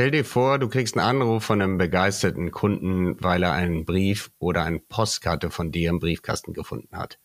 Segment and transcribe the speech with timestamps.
[0.00, 4.30] Stell dir vor, du kriegst einen Anruf von einem begeisterten Kunden, weil er einen Brief
[4.38, 7.18] oder eine Postkarte von dir im Briefkasten gefunden hat.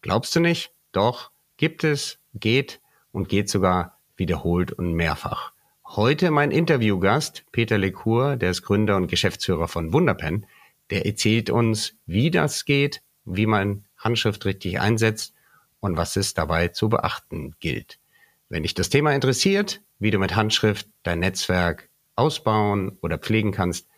[0.00, 0.72] Glaubst du nicht?
[0.92, 5.52] Doch, gibt es, geht und geht sogar wiederholt und mehrfach.
[5.84, 10.46] Heute mein Interviewgast, Peter Lecour, der ist Gründer und Geschäftsführer von Wunderpen.
[10.88, 15.34] Der erzählt uns, wie das geht, wie man Handschrift richtig einsetzt
[15.80, 17.98] und was es dabei zu beachten gilt.
[18.48, 21.90] Wenn dich das Thema interessiert, wie du mit Handschrift dein Netzwerk
[22.22, 23.88] ausbauen oder pflegen kannst,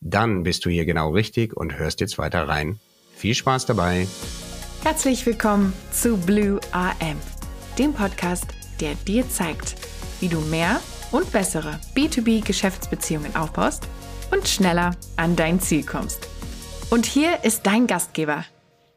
[0.00, 2.80] dann bist du hier genau richtig und hörst jetzt weiter rein.
[3.14, 4.06] Viel Spaß dabei.
[4.82, 7.18] Herzlich willkommen zu Blue AM,
[7.78, 8.46] dem Podcast,
[8.80, 9.76] der dir zeigt,
[10.20, 10.80] wie du mehr
[11.12, 13.86] und bessere B2B-Geschäftsbeziehungen aufbaust
[14.30, 16.28] und schneller an dein Ziel kommst.
[16.90, 18.44] Und hier ist dein Gastgeber,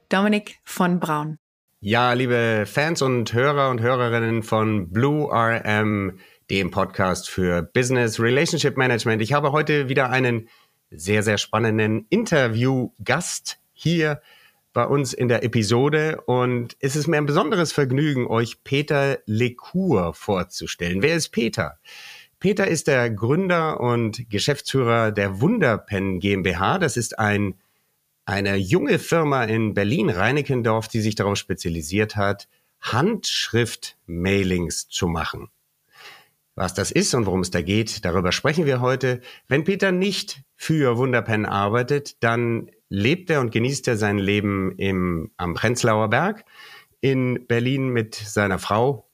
[0.07, 1.37] Dominik von Braun.
[1.81, 8.77] Ja, liebe Fans und Hörer und Hörerinnen von Blue RM, dem Podcast für Business Relationship
[8.77, 9.21] Management.
[9.21, 10.49] Ich habe heute wieder einen
[10.91, 14.21] sehr, sehr spannenden Interview-Gast hier
[14.73, 20.13] bei uns in der Episode und es ist mir ein besonderes Vergnügen, euch Peter Lecour
[20.13, 21.01] vorzustellen.
[21.01, 21.79] Wer ist Peter?
[22.39, 26.79] Peter ist der Gründer und Geschäftsführer der Wunderpen GmbH.
[26.79, 27.55] Das ist ein
[28.25, 32.47] eine junge Firma in Berlin-Reinickendorf, die sich darauf spezialisiert hat,
[32.79, 35.49] Handschrift-Mailings zu machen.
[36.59, 39.21] Was das ist und worum es da geht, darüber sprechen wir heute.
[39.47, 45.31] Wenn Peter nicht für Wunderpen arbeitet, dann lebt er und genießt er sein Leben im,
[45.37, 46.43] am Prenzlauer Berg
[46.99, 49.07] in Berlin mit seiner Frau,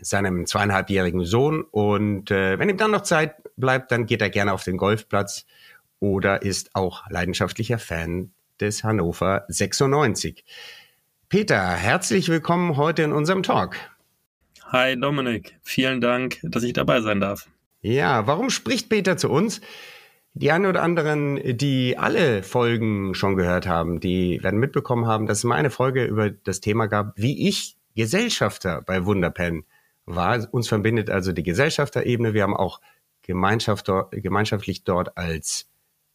[0.00, 1.62] seinem zweieinhalbjährigen Sohn.
[1.62, 5.46] Und äh, wenn ihm dann noch Zeit bleibt, dann geht er gerne auf den Golfplatz
[6.00, 10.44] oder ist auch leidenschaftlicher Fan des Hannover 96.
[11.28, 13.76] Peter, herzlich willkommen heute in unserem Talk.
[14.72, 17.46] Hi Dominik, vielen Dank, dass ich dabei sein darf.
[17.82, 19.60] Ja, warum spricht Peter zu uns?
[20.32, 25.38] Die einen oder anderen, die alle Folgen schon gehört haben, die werden mitbekommen haben, dass
[25.38, 29.66] es mal eine Folge über das Thema gab, wie ich Gesellschafter bei Wunderpen
[30.06, 30.48] war.
[30.54, 32.32] Uns verbindet also die Gesellschafterebene.
[32.32, 32.80] Wir haben auch
[33.20, 35.68] Gemeinschaft, gemeinschaftlich dort als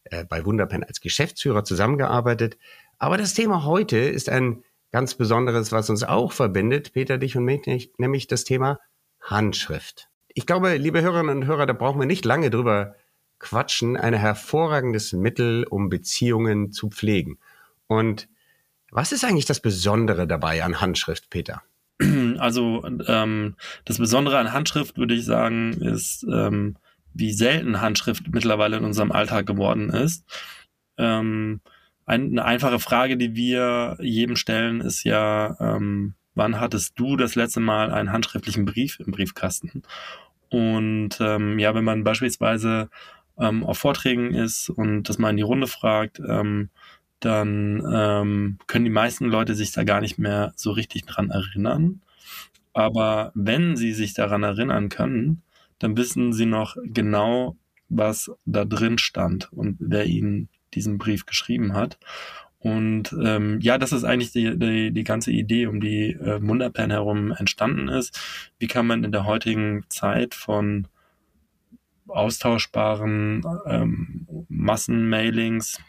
[0.06, 2.58] äh, bei Wunderpen als Geschäftsführer zusammengearbeitet.
[2.98, 7.46] Aber das Thema heute ist ein ganz besonderes, was uns auch verbindet, Peter, dich und
[7.46, 8.80] mich, nämlich das Thema
[9.22, 10.09] Handschrift.
[10.28, 12.96] Ich glaube, liebe Hörerinnen und Hörer, da brauchen wir nicht lange drüber
[13.40, 13.98] quatschen.
[13.98, 17.40] Ein hervorragendes Mittel, um Beziehungen zu pflegen.
[17.88, 18.28] Und
[18.92, 21.64] was ist eigentlich das Besondere dabei an Handschrift, Peter?
[22.38, 23.56] Also ähm,
[23.86, 26.78] das Besondere an Handschrift, würde ich sagen, ist, ähm,
[27.16, 30.24] wie selten Handschrift mittlerweile in unserem Alltag geworden ist.
[31.00, 31.62] Ähm,
[32.07, 37.35] ein, eine einfache Frage, die wir jedem stellen, ist ja, ähm, wann hattest du das
[37.35, 39.84] letzte Mal einen handschriftlichen Brief im Briefkasten?
[40.50, 42.90] Und ähm, ja, wenn man beispielsweise
[43.38, 46.69] ähm, auf Vorträgen ist und das mal in die Runde fragt, ähm,
[47.19, 52.01] dann ähm, können die meisten Leute sich da gar nicht mehr so richtig dran erinnern.
[52.74, 55.41] Aber wenn sie sich daran erinnern können,
[55.79, 57.57] dann wissen sie noch genau,
[57.89, 61.98] was da drin stand und wer ihnen diesen Brief geschrieben hat.
[62.60, 66.92] Und ähm, ja, das ist eigentlich die, die, die ganze Idee, um die äh, Wunderpen
[66.92, 68.20] herum entstanden ist.
[68.60, 70.88] Wie kann man in der heutigen Zeit von
[72.08, 75.80] austauschbaren ähm, Massenmailings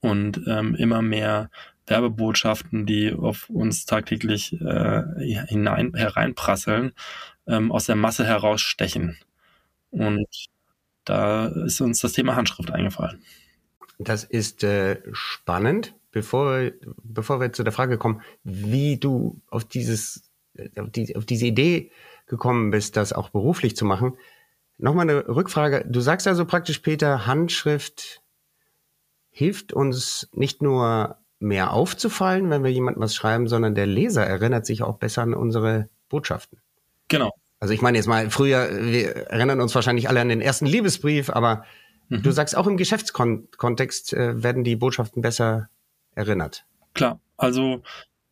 [0.00, 1.50] und ähm, immer mehr
[1.86, 5.02] Werbebotschaften, die auf uns tagtäglich äh,
[5.46, 6.92] hinein, hereinprasseln,
[7.46, 9.16] ähm, aus der Masse herausstechen.
[9.90, 10.26] Und
[11.04, 13.22] da ist uns das Thema Handschrift eingefallen.
[13.98, 15.94] Das ist äh, spannend.
[16.10, 16.70] Bevor,
[17.02, 20.30] bevor wir zu der Frage kommen, wie du auf dieses,
[20.78, 21.90] auf, die, auf diese Idee
[22.26, 24.16] gekommen bist, das auch beruflich zu machen,
[24.78, 25.84] nochmal eine Rückfrage.
[25.88, 28.22] Du sagst also praktisch, Peter, Handschrift
[29.30, 34.66] hilft uns nicht nur mehr aufzufallen, wenn wir jemandem was schreiben, sondern der Leser erinnert
[34.66, 36.60] sich auch besser an unsere Botschaften.
[37.08, 37.32] Genau.
[37.60, 41.30] Also ich meine jetzt mal, früher, wir erinnern uns wahrscheinlich alle an den ersten Liebesbrief,
[41.30, 41.64] aber
[42.08, 42.22] mhm.
[42.22, 45.68] du sagst auch im Geschäftskontext äh, werden die Botschaften besser
[46.14, 46.64] erinnert.
[46.94, 47.82] Klar, also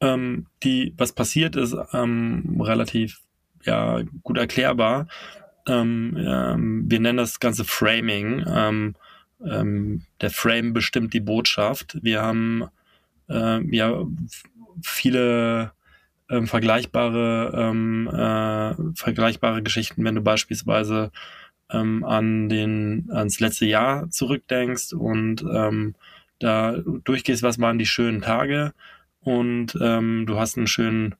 [0.01, 3.21] ähm, die, was passiert ist, ähm, relativ
[3.65, 5.07] ja, gut erklärbar.
[5.67, 8.45] Ähm, ähm, wir nennen das Ganze Framing.
[8.47, 8.95] Ähm,
[9.45, 11.99] ähm, der Frame bestimmt die Botschaft.
[12.03, 12.65] Wir haben
[13.29, 14.05] äh, ja
[14.83, 15.73] viele
[16.45, 17.75] vergleichbare,
[18.09, 21.11] äh, vergleichbare Geschichten, wenn du beispielsweise
[21.73, 25.95] ähm, an den, ans letzte Jahr zurückdenkst und ähm,
[26.39, 28.73] da durchgehst, was waren die schönen Tage
[29.21, 31.15] und ähm, du hast einen schönen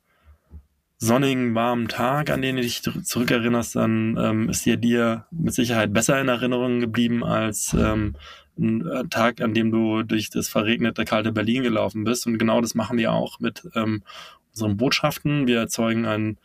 [0.99, 5.93] sonnigen, warmen Tag, an den du dich zurückerinnerst, dann ähm, ist dir dir mit Sicherheit
[5.93, 8.15] besser in Erinnerung geblieben als ähm,
[8.57, 12.27] ein äh, Tag, an dem du durch das verregnete, kalte Berlin gelaufen bist.
[12.27, 14.03] Und genau das machen wir auch mit ähm,
[14.51, 15.49] unseren Botschaften.
[15.49, 16.39] Wir erzeugen ein,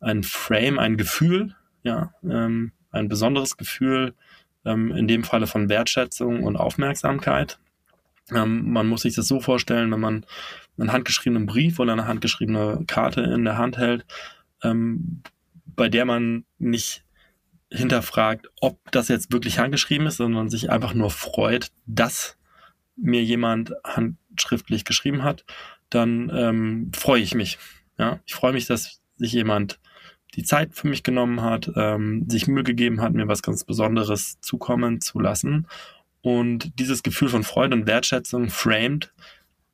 [0.00, 4.14] ein Frame, ein Gefühl, ja, ähm, ein besonderes Gefühl,
[4.64, 7.58] ähm, in dem Falle von Wertschätzung und Aufmerksamkeit.
[8.30, 10.26] Ähm, man muss sich das so vorstellen, wenn man
[10.78, 14.06] einen handgeschriebenen Brief oder eine handgeschriebene Karte in der Hand hält,
[14.62, 15.22] ähm,
[15.66, 17.04] bei der man nicht
[17.70, 22.38] hinterfragt, ob das jetzt wirklich handgeschrieben ist, sondern sich einfach nur freut, dass
[22.96, 25.44] mir jemand handschriftlich geschrieben hat,
[25.90, 27.58] dann ähm, freue ich mich.
[27.98, 29.80] Ja, ich freue mich, dass sich jemand
[30.36, 34.40] die Zeit für mich genommen hat, ähm, sich Mühe gegeben hat, mir was ganz Besonderes
[34.40, 35.66] zukommen zu lassen.
[36.22, 39.12] Und dieses Gefühl von Freude und Wertschätzung framed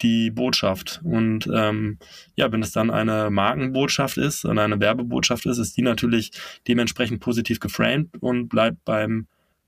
[0.02, 1.00] die Botschaft.
[1.04, 1.98] Und ähm,
[2.34, 6.32] ja, wenn es dann eine Markenbotschaft ist und eine Werbebotschaft ist, ist die natürlich
[6.66, 9.26] dementsprechend positiv geframed und bleibt beim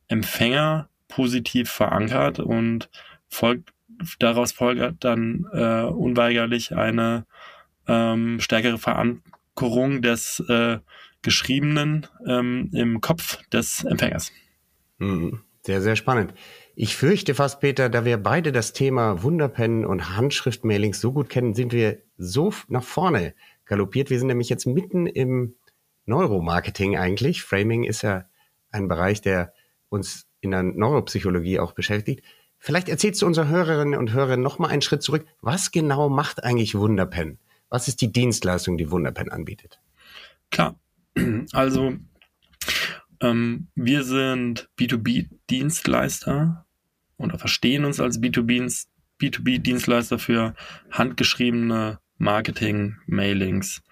[0.08, 2.88] Empfänger positiv verankert und
[3.28, 3.72] folgt
[4.18, 7.26] daraus folgt dann äh, unweigerlich eine
[7.86, 8.78] ähm, stärkere
[9.56, 10.78] Verankerung des äh,
[11.22, 14.32] Geschriebenen ähm, im Kopf des Empfängers.
[14.98, 16.34] Hm, sehr, sehr spannend.
[16.74, 21.54] Ich fürchte fast, Peter, da wir beide das Thema Wunderpennen und Handschriftmailings so gut kennen,
[21.54, 23.34] sind wir so nach vorne
[23.66, 24.10] galoppiert.
[24.10, 25.54] Wir sind nämlich jetzt mitten im
[26.06, 27.42] Neuromarketing eigentlich.
[27.42, 28.24] Framing ist ja
[28.70, 29.52] ein Bereich, der
[29.90, 32.24] uns in der Neuropsychologie auch beschäftigt.
[32.58, 35.26] Vielleicht erzählst du unseren Hörerinnen und Hörern noch mal einen Schritt zurück.
[35.40, 37.38] Was genau macht eigentlich Wunderpen?
[37.72, 39.80] Was ist die Dienstleistung, die Wunderpen anbietet?
[40.50, 40.78] Klar.
[41.52, 41.94] Also
[43.20, 46.66] ähm, wir sind B2B-Dienstleister
[47.16, 50.54] oder verstehen uns als B2B-Dienstleister für
[50.90, 53.82] handgeschriebene Marketing-Mailings.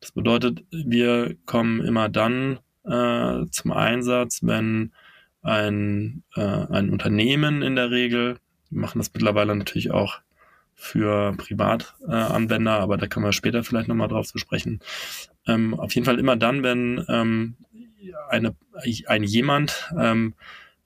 [0.00, 4.92] Das bedeutet, wir kommen immer dann äh, zum Einsatz, wenn
[5.40, 8.38] ein, äh, ein Unternehmen in der Regel,
[8.68, 10.20] wir machen das mittlerweile natürlich auch
[10.80, 14.80] für Privatanwender, äh, aber da können wir später vielleicht nochmal drauf zu sprechen.
[15.46, 17.56] Ähm, auf jeden Fall immer dann, wenn ähm,
[18.30, 18.56] eine,
[19.06, 20.34] ein jemand ähm,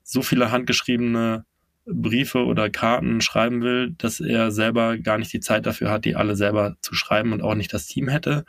[0.03, 1.45] so viele handgeschriebene
[1.85, 6.15] Briefe oder Karten schreiben will, dass er selber gar nicht die Zeit dafür hat, die
[6.15, 8.43] alle selber zu schreiben und auch nicht das Team hätte,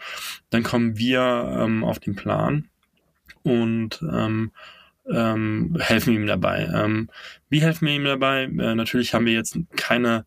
[0.51, 1.21] dann kommen wir
[1.61, 2.69] ähm, auf den Plan
[3.45, 4.51] und ähm,
[5.09, 7.07] ähm, helfen ihm dabei.
[7.49, 8.45] Wie helfen wir ihm dabei?
[8.45, 10.25] Äh, natürlich haben wir jetzt keine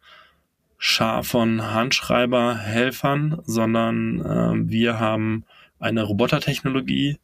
[0.81, 5.43] Schar von Handschreiberhelfern, sondern äh, wir haben
[5.77, 7.19] eine Robotertechnologie,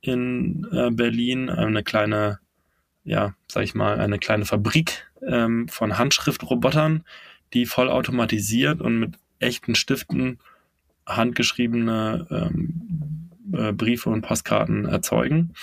[0.00, 2.38] in äh, Berlin eine kleine,
[3.04, 7.04] ja, sag ich mal, eine kleine Fabrik ähm, von Handschriftrobotern,
[7.52, 10.38] die voll automatisiert und mit echten Stiften
[11.06, 15.54] handgeschriebene ähm, äh, Briefe und Postkarten erzeugen,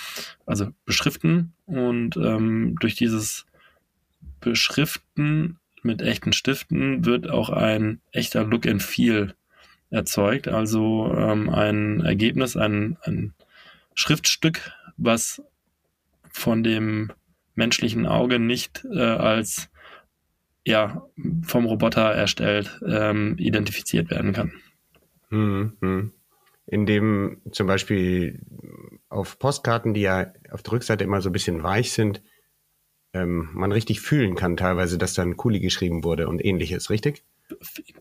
[0.46, 1.52] also beschriften.
[1.66, 3.46] Und ähm, durch dieses
[4.40, 9.34] Beschriften mit echten Stiften wird auch ein echter Look and Feel
[9.90, 13.34] erzeugt, also ähm, ein Ergebnis, ein, ein
[13.94, 15.42] Schriftstück, was
[16.30, 17.12] von dem
[17.54, 19.68] menschlichen Auge nicht äh, als
[20.64, 21.06] ja
[21.42, 24.52] vom Roboter erstellt ähm, identifiziert werden kann.
[25.28, 26.12] Hm, hm.
[26.66, 28.40] Indem zum Beispiel
[29.08, 32.22] auf Postkarten, die ja auf der Rückseite immer so ein bisschen weich sind,
[33.14, 37.22] ähm, man richtig fühlen kann teilweise, dass dann Kuli geschrieben wurde und ähnliches, richtig?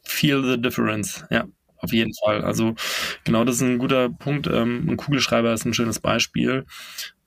[0.03, 1.45] Feel the difference, ja.
[1.77, 2.43] Auf jeden Fall.
[2.43, 2.75] Also
[3.23, 4.45] genau, das ist ein guter Punkt.
[4.47, 6.65] Ähm, ein Kugelschreiber ist ein schönes Beispiel,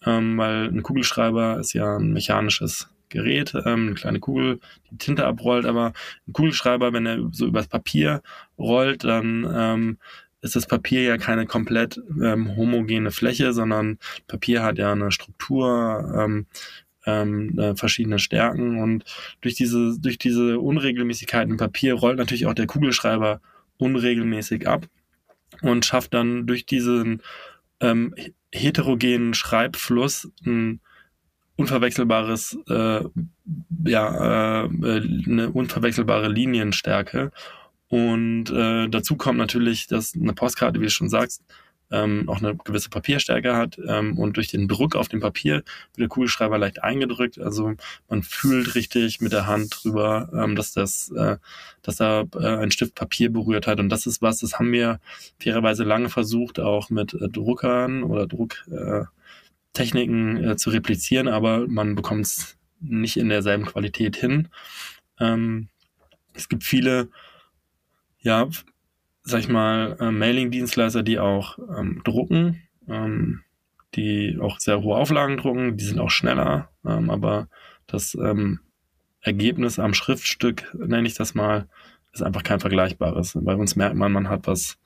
[0.06, 4.60] ähm, weil ein Kugelschreiber ist ja ein mechanisches Gerät, ähm, eine kleine Kugel,
[4.90, 5.92] die Tinte abrollt, aber
[6.28, 8.22] ein Kugelschreiber, wenn er so übers Papier
[8.56, 9.98] rollt, dann
[10.40, 13.98] ist das Papier ja keine komplett homogene Fläche, sondern
[14.28, 16.44] Papier hat ja eine Struktur,
[17.06, 19.04] ähm, äh, verschiedene Stärken und
[19.40, 23.40] durch diese durch diese Unregelmäßigkeiten im Papier rollt natürlich auch der Kugelschreiber
[23.78, 24.86] unregelmäßig ab
[25.62, 27.22] und schafft dann durch diesen
[27.80, 28.14] ähm,
[28.52, 30.80] heterogenen Schreibfluss ein
[31.56, 33.04] unverwechselbares, äh,
[33.86, 34.68] ja, äh,
[35.26, 37.30] eine unverwechselbare Linienstärke.
[37.88, 41.44] Und äh, dazu kommt natürlich, dass eine Postkarte, wie du schon sagst,
[41.94, 45.62] ähm, auch eine gewisse Papierstärke hat ähm, und durch den Druck auf dem Papier
[45.94, 47.38] wird der Kugelschreiber leicht eingedrückt.
[47.38, 47.74] Also
[48.08, 51.36] man fühlt richtig mit der Hand drüber, ähm, dass das, äh,
[51.82, 53.80] dass da äh, ein Stift Papier berührt hat.
[53.80, 55.00] Und das ist was, das haben wir
[55.38, 62.26] fairerweise lange versucht, auch mit äh, Druckern oder Drucktechniken äh, zu replizieren, aber man bekommt
[62.26, 64.48] es nicht in derselben Qualität hin.
[65.20, 65.68] Ähm,
[66.32, 67.08] es gibt viele
[68.24, 68.48] ja,
[69.24, 73.40] sag ich mal, äh, Mailing-Dienstleister, die auch ähm, drucken, ähm,
[73.94, 77.48] die auch sehr hohe Auflagen drucken, die sind auch schneller, ähm, aber
[77.86, 78.60] das ähm,
[79.20, 81.66] Ergebnis am Schriftstück, nenne ich das mal,
[82.12, 83.36] ist einfach kein vergleichbares.
[83.40, 84.78] Bei uns merkt man, man hat was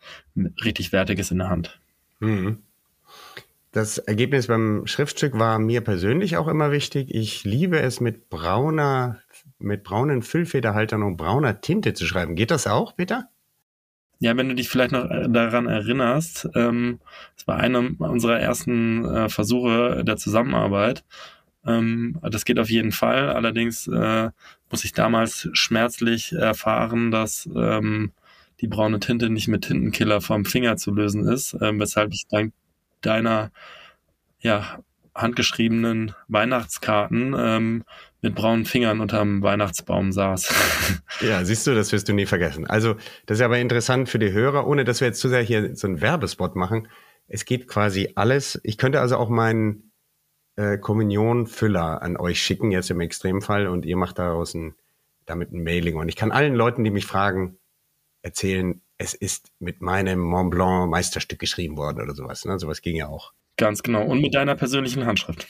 [0.65, 1.81] richtig Wertiges in der Hand.
[2.21, 2.63] Mhm.
[3.73, 7.15] Das Ergebnis beim Schriftstück war mir persönlich auch immer wichtig.
[7.15, 9.19] Ich liebe es mit brauner,
[9.59, 12.35] mit braunen Füllfederhaltern und brauner Tinte zu schreiben.
[12.35, 13.29] Geht das auch, Peter?
[14.21, 17.01] Ja, wenn du dich vielleicht noch äh, daran erinnerst, ähm,
[17.37, 21.05] es war einer unserer ersten äh, Versuche der Zusammenarbeit.
[21.67, 23.31] Ähm, das geht auf jeden Fall.
[23.31, 24.31] Allerdings äh,
[24.71, 28.13] muss ich damals schmerzlich erfahren, dass ähm,
[28.61, 32.53] die braune Tinte nicht mit Tintenkiller vom Finger zu lösen ist, äh, weshalb ich dank
[33.03, 33.53] deiner
[34.41, 34.81] ja,
[35.15, 37.85] handgeschriebenen Weihnachtskarten ähm,
[38.21, 40.55] mit braunen Fingern unterm Weihnachtsbaum saß.
[41.21, 42.67] Ja, siehst du, das wirst du nie vergessen.
[42.67, 42.95] Also,
[43.27, 45.89] das ist aber interessant für die Hörer, ohne dass wir jetzt zu sehr hier so
[45.89, 46.87] einen Werbespot machen.
[47.27, 48.61] Es geht quasi alles.
[48.63, 49.91] Ich könnte also auch meinen
[50.55, 54.75] äh, Kommunionfüller an euch schicken, jetzt im Extremfall, und ihr macht daraus ein,
[55.27, 55.97] damit ein Mailing.
[55.97, 57.59] Und ich kann allen Leuten, die mich fragen,
[58.23, 62.45] erzählen, es ist mit meinem Mont Blanc Meisterstück geschrieben worden oder sowas.
[62.45, 62.59] Ne?
[62.59, 63.33] Sowas ging ja auch.
[63.57, 64.05] Ganz genau.
[64.05, 65.47] Und mit deiner persönlichen Handschrift.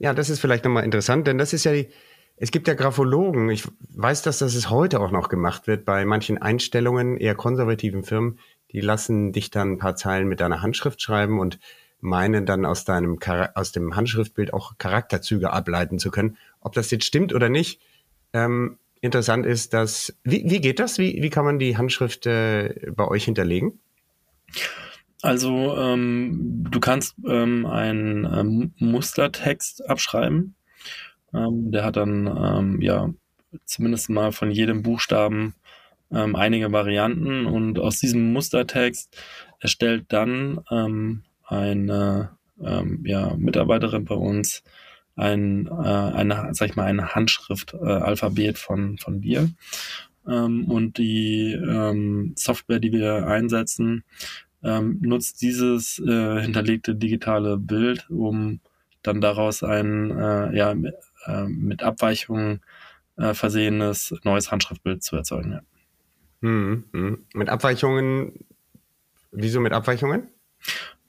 [0.00, 1.88] Ja, das ist vielleicht nochmal interessant, denn das ist ja die,
[2.36, 3.50] es gibt ja Graphologen.
[3.50, 3.64] Ich
[3.94, 8.38] weiß, dass das heute auch noch gemacht wird bei manchen Einstellungen, eher konservativen Firmen.
[8.72, 11.58] Die lassen dich dann ein paar Zeilen mit deiner Handschrift schreiben und
[12.00, 13.18] meinen dann aus deinem,
[13.54, 16.38] aus dem Handschriftbild auch Charakterzüge ableiten zu können.
[16.62, 17.82] Ob das jetzt stimmt oder nicht,
[18.32, 20.96] ähm, interessant ist, dass, wie, wie geht das?
[20.96, 23.78] Wie, wie kann man die Handschrift äh, bei euch hinterlegen?
[25.22, 30.54] Also ähm, du kannst ähm, einen ähm, Mustertext abschreiben.
[31.34, 33.12] Ähm, der hat dann ähm, ja
[33.64, 35.54] zumindest mal von jedem Buchstaben
[36.10, 39.16] ähm, einige Varianten und aus diesem Mustertext
[39.60, 40.60] erstellt dann
[41.44, 42.30] eine
[43.02, 44.62] ja, Mitarbeiterin bei uns
[45.16, 49.50] ein, äh, eine, sag ich mal, eine Handschrift-Alphabet äh, von, von dir.
[50.24, 51.58] Und die
[52.36, 54.04] Software, die wir einsetzen,
[54.62, 58.60] ähm, nutzt dieses äh, hinterlegte digitale Bild, um
[59.02, 60.74] dann daraus ein äh, ja,
[61.26, 62.60] äh, mit Abweichungen
[63.16, 65.52] äh, versehenes neues Handschriftbild zu erzeugen.
[65.52, 65.60] Ja.
[66.42, 67.26] Hm, hm.
[67.34, 68.32] Mit Abweichungen,
[69.30, 70.28] wieso mit Abweichungen?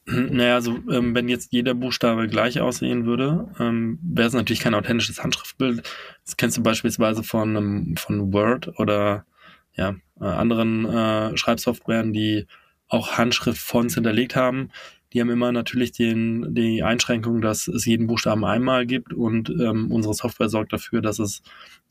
[0.06, 4.74] Naja, also ähm, wenn jetzt jeder Buchstabe gleich aussehen würde, ähm, wäre es natürlich kein
[4.74, 5.88] authentisches Handschriftbild.
[6.26, 9.26] Das kennst du beispielsweise von, von Word oder
[9.74, 12.48] ja, äh, anderen äh, Schreibsoftwaren, die
[12.92, 14.70] auch Handschriftfonts hinterlegt haben.
[15.14, 19.92] Die haben immer natürlich den, die Einschränkung, dass es jeden Buchstaben einmal gibt und ähm,
[19.92, 21.42] unsere Software sorgt dafür, dass es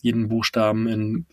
[0.00, 1.26] jeden Buchstaben in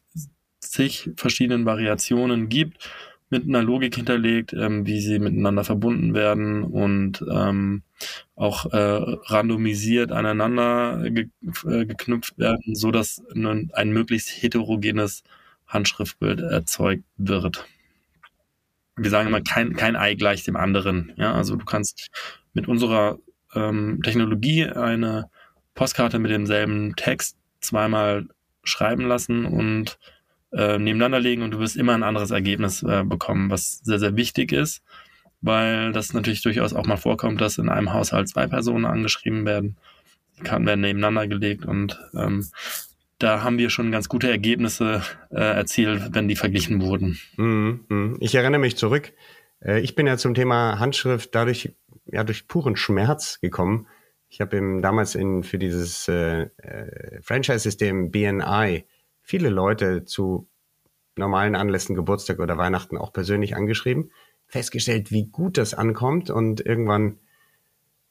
[0.60, 2.90] zig verschiedenen Variationen gibt,
[3.30, 7.84] mit einer Logik hinterlegt, ähm, wie sie miteinander verbunden werden und ähm,
[8.36, 11.28] auch äh, randomisiert aneinander ge
[11.66, 15.24] äh, geknüpft werden, so dass ein, ein möglichst heterogenes
[15.68, 17.66] Handschriftbild erzeugt wird
[18.98, 21.14] wir sagen immer, kein, kein Ei gleich dem anderen.
[21.18, 22.10] Ja, also du kannst
[22.54, 23.20] mit unserer
[23.56, 25.30] ähm, Technologie eine
[25.76, 28.28] Postkarte mit demselben Text zweimal
[28.64, 29.98] schreiben lassen und
[30.52, 34.16] äh, nebeneinander legen und du wirst immer ein anderes Ergebnis äh, bekommen, was sehr, sehr
[34.16, 34.82] wichtig ist,
[35.42, 39.78] weil das natürlich durchaus auch mal vorkommt, dass in einem Haushalt zwei Personen angeschrieben werden.
[40.40, 42.48] Die Karten werden nebeneinander gelegt und ähm,
[43.20, 47.18] da haben wir schon ganz gute Ergebnisse äh, erzielt, wenn die verglichen wurden.
[47.38, 48.18] Mhm, mhm.
[48.20, 49.14] Ich erinnere mich zurück.
[49.64, 51.74] Äh, ich bin ja zum Thema Handschrift dadurch
[52.06, 53.88] ja durch puren Schmerz gekommen.
[54.30, 58.86] Ich habe damals in, für dieses äh, äh, Franchise-System BNI
[59.22, 60.48] viele Leute zu
[61.16, 64.12] normalen Anlässen, Geburtstag oder Weihnachten auch persönlich angeschrieben,
[64.46, 67.18] festgestellt, wie gut das ankommt und irgendwann,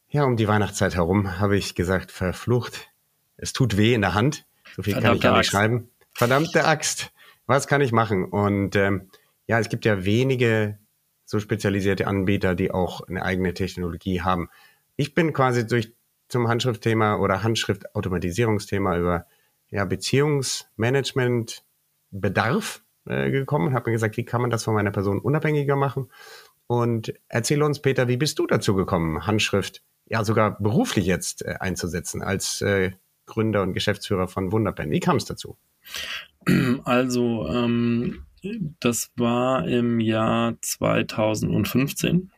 [0.08, 2.88] ja, um die Weihnachtszeit herum habe ich gesagt, verflucht,
[3.36, 4.46] es tut weh in der Hand
[4.76, 5.90] so viel Verdammte kann ich gar nicht schreiben.
[6.12, 7.12] Verdammte Axt.
[7.46, 8.24] Was kann ich machen?
[8.24, 9.08] Und ähm,
[9.46, 10.78] ja, es gibt ja wenige
[11.24, 14.50] so spezialisierte Anbieter, die auch eine eigene Technologie haben.
[14.96, 15.94] Ich bin quasi durch
[16.28, 19.26] zum Handschriftthema oder Handschriftautomatisierungsthema über
[19.68, 21.64] ja, Beziehungsmanagement
[22.10, 25.76] Bedarf äh, gekommen und habe mir gesagt, wie kann man das von meiner Person unabhängiger
[25.76, 26.10] machen?
[26.66, 31.56] Und erzähle uns, Peter, wie bist du dazu gekommen, Handschrift ja sogar beruflich jetzt äh,
[31.60, 32.92] einzusetzen als äh,
[33.26, 34.90] Gründer und Geschäftsführer von Wunderpen.
[34.90, 35.56] Wie kam es dazu?
[36.84, 38.22] Also, ähm,
[38.80, 42.30] das war im Jahr 2015.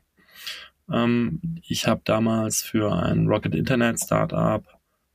[0.90, 4.64] Ähm, ich habe damals für ein Rocket Internet Startup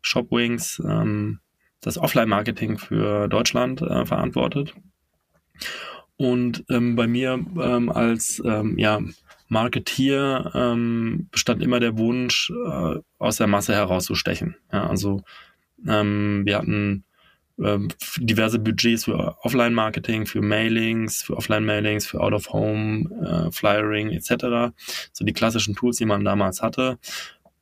[0.02, 1.40] Shopwings ähm,
[1.82, 4.74] das Offline-Marketing für Deutschland äh, verantwortet.
[6.16, 9.02] Und ähm, bei mir ähm, als ähm, ja,
[9.50, 10.76] Marketeer
[11.32, 14.56] bestand immer der Wunsch, äh, aus der Masse herauszustechen.
[14.72, 15.22] Ja, also
[15.88, 17.04] ähm, wir hatten
[17.60, 24.74] ähm, diverse Budgets für Offline-Marketing, für Mailings, für Offline-Mailings, für Out-of-Home, äh, Flyering etc.
[25.12, 26.98] So die klassischen Tools, die man damals hatte.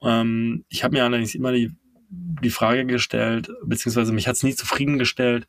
[0.01, 1.71] Ähm, ich habe mir allerdings immer die,
[2.09, 5.47] die Frage gestellt, beziehungsweise mich hat es nie zufriedengestellt,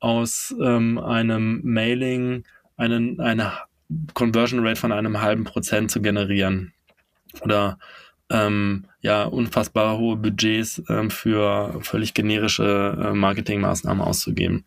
[0.00, 2.44] aus ähm, einem Mailing
[2.76, 3.52] einen, eine
[4.14, 6.72] Conversion Rate von einem halben Prozent zu generieren.
[7.40, 7.78] Oder
[8.30, 14.64] ähm, ja, unfassbar hohe Budgets ähm, für völlig generische äh, Marketingmaßnahmen auszugeben.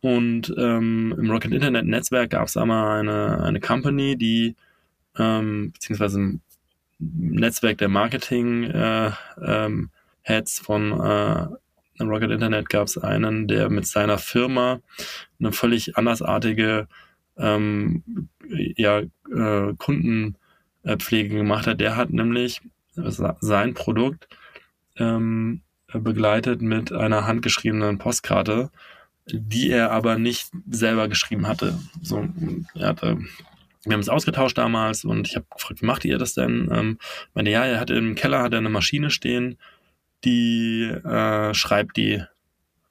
[0.00, 4.54] Und ähm, im Rocket Internet Netzwerk gab es einmal eine, eine Company, die
[5.18, 6.40] ähm, beziehungsweise ein
[6.98, 9.10] Netzwerk der Marketing äh,
[9.42, 9.90] ähm,
[10.22, 11.48] Heads von äh,
[12.00, 14.80] Rocket Internet gab es einen, der mit seiner Firma
[15.40, 16.86] eine völlig andersartige
[17.36, 18.28] ähm,
[18.76, 21.80] ja, äh, Kundenpflege gemacht hat.
[21.80, 22.60] Der hat nämlich
[23.40, 24.28] sein Produkt
[24.96, 25.62] ähm,
[25.92, 28.70] begleitet mit einer handgeschriebenen Postkarte,
[29.26, 31.78] die er aber nicht selber geschrieben hatte.
[32.02, 32.28] So,
[32.74, 33.18] er hatte
[33.84, 36.68] wir haben es ausgetauscht damals und ich habe gefragt, wie macht ihr das denn?
[36.72, 36.98] Ähm,
[37.34, 39.56] meine, ja, er hat im Keller hat er eine Maschine stehen,
[40.24, 42.22] die äh, schreibt die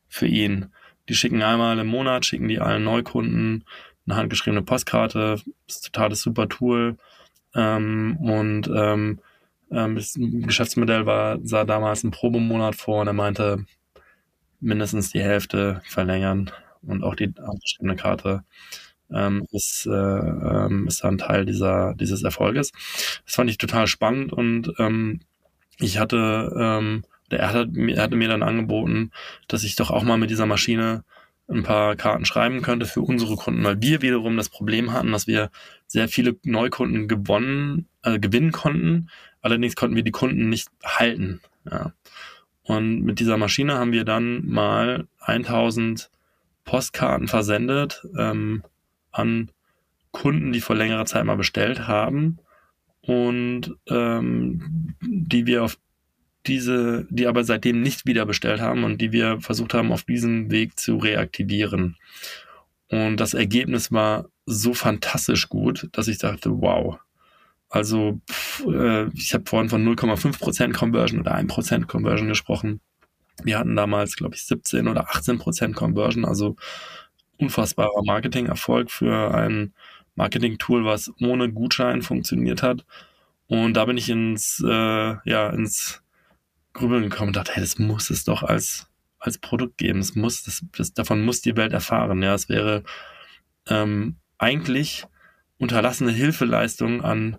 [0.07, 0.67] für ihn.
[1.09, 3.63] Die schicken einmal im Monat, schicken die allen Neukunden
[4.05, 5.41] eine handgeschriebene Postkarte.
[5.67, 6.97] Ist total das super Tool.
[7.53, 9.19] Ähm, und ähm,
[9.71, 13.65] ähm, das Geschäftsmodell war, sah damals einen Probemonat vor und er meinte,
[14.59, 18.43] mindestens die Hälfte verlängern und auch die handgeschriebene Karte
[19.11, 22.71] ähm, ist, äh, ähm, ist dann Teil dieser, dieses Erfolges.
[23.25, 25.21] Das fand ich total spannend und ähm,
[25.79, 29.11] ich hatte, ähm, er, hatte, er hatte mir dann angeboten,
[29.47, 31.03] dass ich doch auch mal mit dieser Maschine
[31.49, 35.27] ein paar Karten schreiben könnte für unsere Kunden, weil wir wiederum das Problem hatten, dass
[35.27, 35.49] wir
[35.85, 39.09] sehr viele Neukunden gewonnen, äh, gewinnen konnten.
[39.41, 41.41] Allerdings konnten wir die Kunden nicht halten.
[41.69, 41.93] Ja.
[42.63, 46.09] Und mit dieser Maschine haben wir dann mal 1000
[46.65, 48.63] Postkarten versendet ähm,
[49.11, 49.51] an
[50.11, 52.39] Kunden, die vor längerer Zeit mal bestellt haben
[53.01, 55.77] und ähm, die wir auf
[56.45, 60.51] diese, die aber seitdem nicht wieder bestellt haben und die wir versucht haben, auf diesem
[60.51, 61.97] Weg zu reaktivieren.
[62.89, 66.99] Und das Ergebnis war so fantastisch gut, dass ich dachte, wow.
[67.69, 72.81] Also pff, äh, ich habe vorhin von 0,5% Conversion oder 1% Conversion gesprochen.
[73.43, 76.55] Wir hatten damals, glaube ich, 17 oder 18% Conversion, also
[77.37, 79.73] unfassbarer Marketingerfolg für ein
[80.15, 82.85] Marketing-Tool, was ohne Gutschein funktioniert hat.
[83.47, 86.01] Und da bin ich ins, äh, ja, ins
[86.73, 88.87] Grübeln gekommen und dachte, hey, das muss es doch als,
[89.19, 89.99] als Produkt geben.
[89.99, 92.21] Das muss, das, das, davon muss die Welt erfahren.
[92.23, 92.83] Ja, es wäre
[93.67, 95.05] ähm, eigentlich
[95.59, 97.37] unterlassene Hilfeleistung an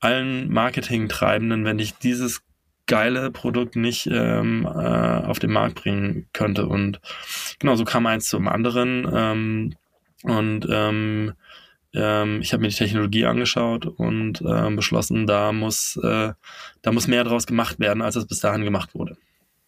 [0.00, 2.42] allen Marketingtreibenden, wenn ich dieses
[2.86, 6.66] geile Produkt nicht ähm, äh, auf den Markt bringen könnte.
[6.66, 7.00] Und
[7.58, 9.08] genau so kam eins zum anderen.
[9.12, 9.74] Ähm,
[10.24, 11.34] und ähm,
[11.94, 16.32] ähm, ich habe mir die Technologie angeschaut und ähm, beschlossen, da muss, äh,
[16.82, 19.16] da muss mehr draus gemacht werden, als es bis dahin gemacht wurde.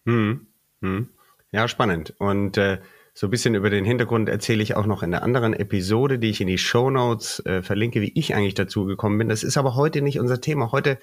[0.05, 0.47] Hm.
[0.81, 1.09] Hm.
[1.51, 2.13] Ja, spannend.
[2.17, 2.79] Und äh,
[3.21, 6.31] so ein bisschen über den Hintergrund erzähle ich auch noch in der anderen Episode, die
[6.31, 9.29] ich in die Show Notes äh, verlinke, wie ich eigentlich dazu gekommen bin.
[9.29, 10.71] Das ist aber heute nicht unser Thema.
[10.71, 10.97] Heute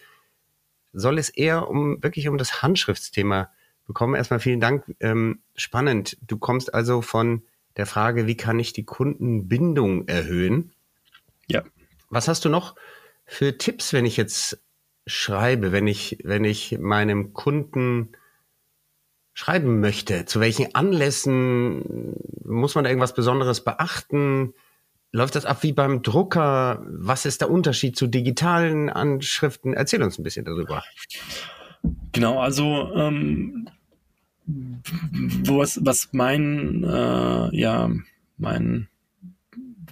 [0.93, 3.53] soll es eher um wirklich um das Handschriftsthema
[3.87, 4.17] bekommen.
[4.17, 4.97] Erstmal vielen Dank.
[4.99, 6.19] Ähm, spannend.
[6.27, 7.45] Du kommst also von
[7.77, 10.73] der Frage, wie kann ich die Kundenbindung erhöhen?
[11.47, 11.63] Ja.
[12.11, 12.75] Was hast du noch
[13.27, 14.61] für Tipps, wenn ich jetzt
[15.07, 18.09] schreibe, wenn ich, wenn ich meinem Kunden
[19.39, 20.25] schreiben möchte?
[20.25, 22.13] Zu welchen Anlässen
[22.45, 24.53] muss man irgendwas Besonderes beachten?
[25.13, 26.85] Läuft das ab wie beim Drucker?
[26.89, 29.75] Was ist der Unterschied zu digitalen Anschriften?
[29.75, 30.83] Erzähl uns ein bisschen darüber.
[32.11, 33.69] Genau, also ähm,
[34.45, 37.93] was, was mein, äh, ja,
[38.39, 38.89] mein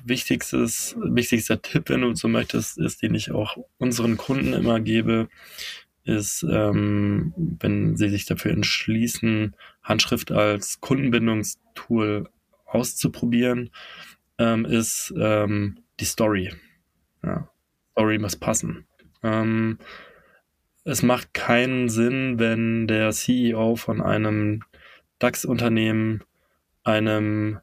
[0.05, 5.29] wichtigstes, wichtigster Tipp, wenn du so möchtest, ist, den ich auch unseren Kunden immer gebe,
[6.07, 12.29] ist, ähm, wenn sie sich dafür entschließen, Handschrift als Kundenbindungstool
[12.65, 13.71] auszuprobieren,
[14.39, 16.53] ähm, ist ähm, die Story.
[17.23, 17.49] Ja.
[17.93, 18.87] Story muss passen.
[19.23, 19.79] Ähm,
[20.85, 24.63] es macht keinen Sinn, wenn der CEO von einem
[25.19, 26.23] DAX-Unternehmen
[26.85, 27.59] einem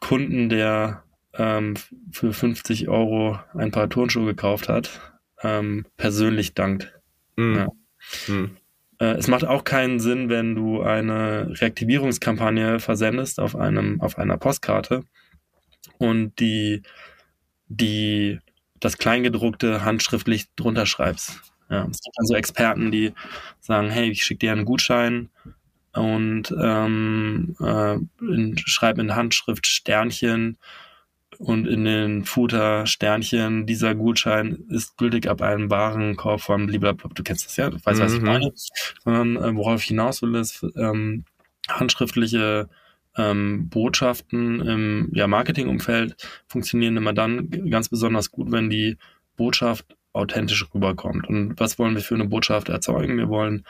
[0.00, 1.74] Kunden, der ähm,
[2.10, 5.00] für 50 Euro ein paar Turnschuhe gekauft hat,
[5.42, 6.93] ähm, persönlich dankt.
[7.36, 7.56] Mhm.
[7.56, 7.68] Ja.
[8.28, 8.56] Mhm.
[8.98, 14.36] Äh, es macht auch keinen Sinn, wenn du eine Reaktivierungskampagne versendest auf einem, auf einer
[14.36, 15.04] Postkarte
[15.98, 16.82] und die
[17.68, 18.38] die
[18.80, 21.40] das Kleingedruckte handschriftlich drunter schreibst.
[21.70, 23.12] Ja, es gibt dann so Experten, die
[23.60, 25.30] sagen, hey, ich schicke dir einen Gutschein
[25.94, 30.58] und ähm, äh, in, schreib in Handschrift Sternchen
[31.38, 37.10] und in den Footer Sternchen, dieser Gutschein ist gültig ab einem Warenkorb von blablabla.
[37.14, 38.04] Du kennst das ja, du weißt, mhm.
[38.04, 38.26] was ich mhm.
[38.26, 38.52] meine.
[39.04, 41.24] Sondern äh, worauf ich hinaus will, ist ähm,
[41.68, 42.68] handschriftliche
[43.16, 46.16] ähm, Botschaften im ja, Marketingumfeld
[46.48, 48.96] funktionieren immer dann ganz besonders gut, wenn die
[49.36, 51.28] Botschaft authentisch rüberkommt.
[51.28, 53.16] Und was wollen wir für eine Botschaft erzeugen?
[53.16, 53.64] Wir wollen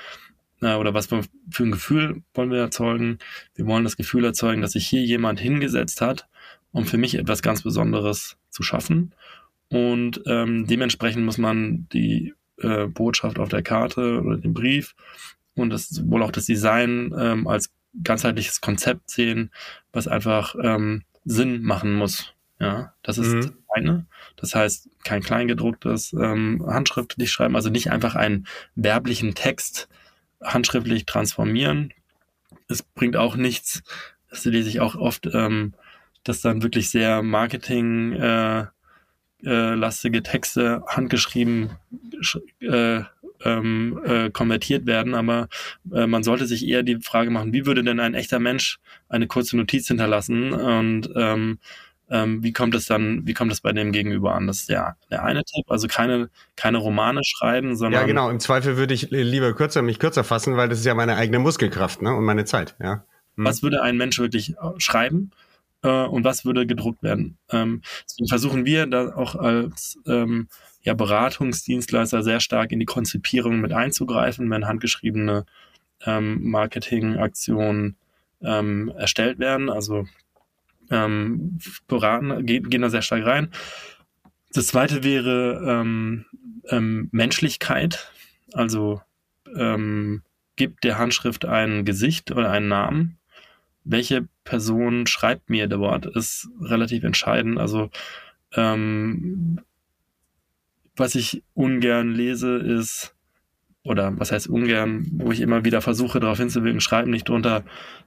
[0.61, 1.23] äh, oder was für
[1.59, 3.19] ein Gefühl wollen wir erzeugen?
[3.55, 6.27] Wir wollen das Gefühl erzeugen, dass sich hier jemand hingesetzt hat,
[6.75, 9.15] um für mich etwas ganz Besonderes zu schaffen.
[9.71, 14.95] Und ähm, dementsprechend muss man die äh, Botschaft auf der Karte oder den Brief
[15.55, 17.71] und das wohl auch das Design ähm, als
[18.03, 19.51] ganzheitliches Konzept sehen,
[19.93, 22.35] was einfach ähm, Sinn machen muss.
[22.59, 23.41] Ja, das ist mhm.
[23.41, 24.07] das eine.
[24.37, 29.89] Das heißt, kein kleingedrucktes ähm, handschriftlich schreiben, also nicht einfach einen werblichen Text
[30.43, 31.93] handschriftlich transformieren.
[32.69, 33.83] Es bringt auch nichts,
[34.29, 35.75] das lese ich auch oft, ähm,
[36.25, 38.67] dass dann wirklich sehr Marketing äh,
[39.45, 41.71] äh, lastige Texte handgeschrieben
[42.61, 43.03] äh,
[43.45, 45.49] ähm, äh, konvertiert werden, aber
[45.93, 49.27] äh, man sollte sich eher die Frage machen, wie würde denn ein echter Mensch eine
[49.27, 51.59] kurze Notiz hinterlassen und ähm,
[52.11, 54.47] ähm, wie kommt es dann, wie kommt es bei dem Gegenüber an?
[54.47, 58.03] Das ist der, der eine Tipp, also keine, keine Romane schreiben, sondern.
[58.03, 60.95] Ja, genau, im Zweifel würde ich lieber kürzer, mich kürzer fassen, weil das ist ja
[60.95, 63.05] meine eigene Muskelkraft, ne, und meine Zeit, ja.
[63.37, 63.45] Hm.
[63.45, 65.31] Was würde ein Mensch wirklich äh, schreiben?
[65.85, 67.39] Äh, und was würde gedruckt werden?
[67.51, 70.49] Ähm, deswegen versuchen wir da auch als ähm,
[70.83, 75.45] ja, Beratungsdienstleister sehr stark in die Konzipierung mit einzugreifen, wenn handgeschriebene
[76.05, 77.97] ähm, Marketingaktionen
[78.43, 79.71] ähm, erstellt werden.
[79.71, 80.07] Also
[80.91, 83.51] ähm, beraten, gehen, gehen da sehr stark rein.
[84.53, 86.25] Das zweite wäre ähm,
[86.69, 88.11] ähm, Menschlichkeit.
[88.53, 89.03] Also
[89.57, 90.23] ähm,
[90.57, 93.19] gibt der Handschrift ein Gesicht oder einen Namen.
[93.85, 97.59] Welche Person schreibt mir dort, ist relativ entscheidend.
[97.59, 97.91] Also
[98.53, 99.61] ähm,
[100.97, 103.15] was ich ungern lese, ist,
[103.83, 107.65] oder was heißt ungern, wo ich immer wieder versuche, darauf hinzuwirken, schreib nicht drunter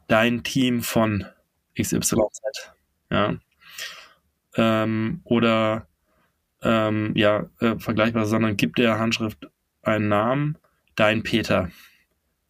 [0.08, 1.26] dein Team von
[1.80, 2.22] XYZ.
[3.12, 3.36] Ja.
[4.56, 5.88] Ähm, oder
[6.63, 9.48] ähm, ja, äh, vergleichbar, sondern gib der Handschrift
[9.84, 10.58] einen Namen,
[10.96, 11.70] dein Peter.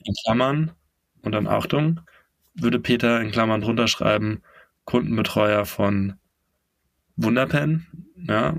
[0.04, 0.72] In Klammern
[1.22, 2.00] und dann Achtung,
[2.60, 4.42] würde Peter in Klammern drunter schreiben,
[4.86, 6.14] Kundenbetreuer von
[7.16, 7.88] Wunderpen,
[8.28, 8.56] ja,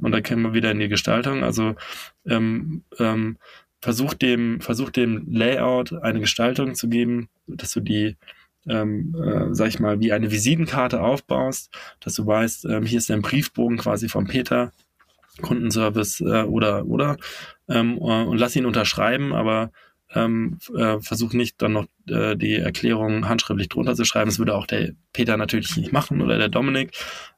[0.00, 1.44] und da kommen wir wieder in die Gestaltung.
[1.44, 1.74] Also
[2.26, 3.38] ähm, ähm,
[3.80, 8.16] versuch dem, versuch dem Layout eine Gestaltung zu geben, dass du die,
[8.68, 13.10] ähm, äh, sag ich mal, wie eine Visitenkarte aufbaust, dass du weißt, ähm, hier ist
[13.10, 14.72] ein Briefbogen quasi von Peter,
[15.40, 17.16] Kundenservice äh, oder oder
[17.68, 19.70] ähm, äh, und lass ihn unterschreiben, aber
[20.14, 24.28] ähm, äh, versuch nicht dann noch äh, die Erklärung handschriftlich drunter zu schreiben.
[24.28, 26.92] Das würde auch der Peter natürlich nicht machen oder der Dominik.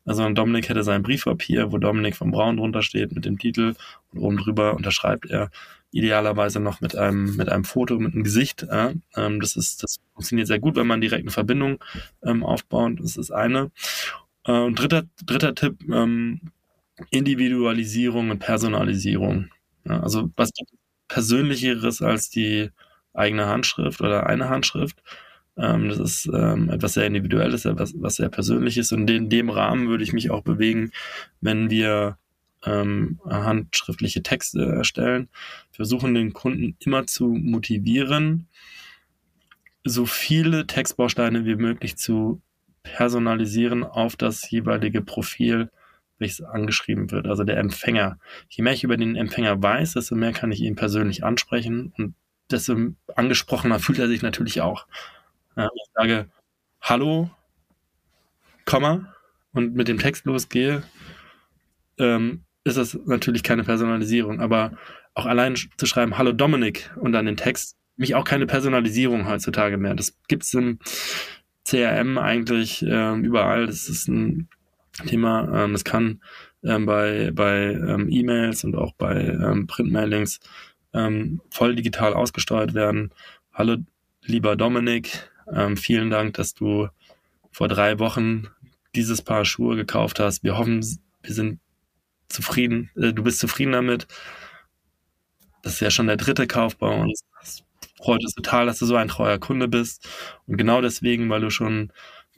[0.05, 3.75] Also Dominik hätte sein Briefpapier, wo Dominik von Braun drunter steht mit dem Titel
[4.13, 5.51] und oben drüber unterschreibt er
[5.93, 8.67] idealerweise noch mit einem mit einem Foto mit einem Gesicht.
[8.69, 8.93] Ja?
[9.17, 11.79] Ähm, das ist das funktioniert sehr gut, wenn man direkt eine Verbindung
[12.25, 12.95] ähm, aufbaut.
[13.01, 13.71] Das ist eine.
[14.47, 16.41] Äh, und dritter dritter Tipp: ähm,
[17.11, 19.51] Individualisierung und Personalisierung.
[19.85, 20.79] Ja, also was gibt es
[21.13, 22.71] Persönlicheres als die
[23.13, 25.03] eigene Handschrift oder eine Handschrift.
[25.59, 28.93] Ähm, das ist ähm, etwas sehr Individuelles, etwas, was sehr Persönliches.
[28.93, 30.91] Und in dem Rahmen würde ich mich auch bewegen,
[31.43, 32.17] wenn wir
[32.65, 35.29] ähm, handschriftliche Texte erstellen.
[35.73, 38.49] Wir versuchen den Kunden immer zu motivieren,
[39.85, 42.41] so viele Textbausteine wie möglich zu
[42.85, 45.71] personalisieren auf das jeweilige Profil
[46.23, 48.19] welches angeschrieben wird, also der Empfänger.
[48.49, 52.15] Je mehr ich über den Empfänger weiß, desto mehr kann ich ihn persönlich ansprechen und
[52.51, 52.77] desto
[53.15, 54.87] angesprochener fühlt er sich natürlich auch.
[55.57, 56.31] Ja, ich sage
[56.81, 57.31] Hallo,
[58.65, 59.15] Komma
[59.53, 60.83] und mit dem Text losgehe,
[61.99, 64.73] ähm, ist das natürlich keine Personalisierung, aber
[65.15, 69.77] auch allein zu schreiben Hallo Dominik und dann den Text, mich auch keine Personalisierung heutzutage
[69.77, 69.95] mehr.
[69.95, 70.79] Das gibt es im
[71.65, 73.67] CRM eigentlich äh, überall.
[73.67, 74.49] Das ist ein
[74.93, 75.65] Thema.
[75.65, 76.21] Ähm, es kann
[76.63, 80.41] ähm, bei, bei ähm, E-Mails und auch bei ähm, Printmailings
[80.95, 83.13] ähm, voll digital ausgesteuert werden.
[83.53, 83.77] Hallo,
[84.23, 86.89] lieber Dominik, ähm, vielen Dank, dass du
[87.51, 88.49] vor drei Wochen
[88.95, 90.45] dieses Paar Schuhe gekauft hast.
[90.45, 90.85] Wir hoffen,
[91.23, 91.61] wir sind
[92.29, 94.07] zufrieden, äh, du bist zufrieden damit.
[95.63, 97.23] Das ist ja schon der dritte Kauf bei uns.
[97.43, 97.63] Es
[97.97, 100.09] freut uns total, dass du so ein treuer Kunde bist.
[100.47, 101.93] Und genau deswegen, weil du schon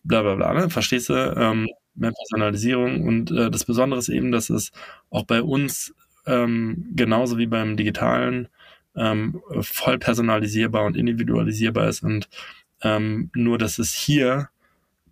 [0.05, 0.71] bla bla bla, ne?
[0.71, 1.15] verstehst du?
[1.15, 3.07] Ähm, mehr Personalisierung.
[3.07, 4.73] Und äh, das Besondere ist eben, dass es
[5.11, 5.95] auch bei uns
[6.27, 8.49] ähm, genauso wie beim digitalen
[8.97, 12.29] ähm, voll personalisierbar und individualisierbar ist und
[12.83, 14.49] ähm, nur, dass es hier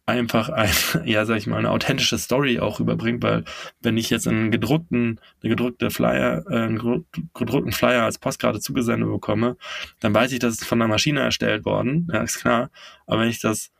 [0.06, 0.70] einfach ein,
[1.04, 3.44] ja, sag ich mal, eine authentische Story auch rüberbringt, weil
[3.80, 9.08] wenn ich jetzt einen gedruckten, eine gedruckte Flyer, äh, einen gedruckten Flyer als Postkarte zugesendet
[9.08, 9.56] bekomme,
[10.00, 12.70] dann weiß ich, dass es von einer Maschine erstellt worden, ja, ist klar.
[13.06, 13.70] Aber wenn ich das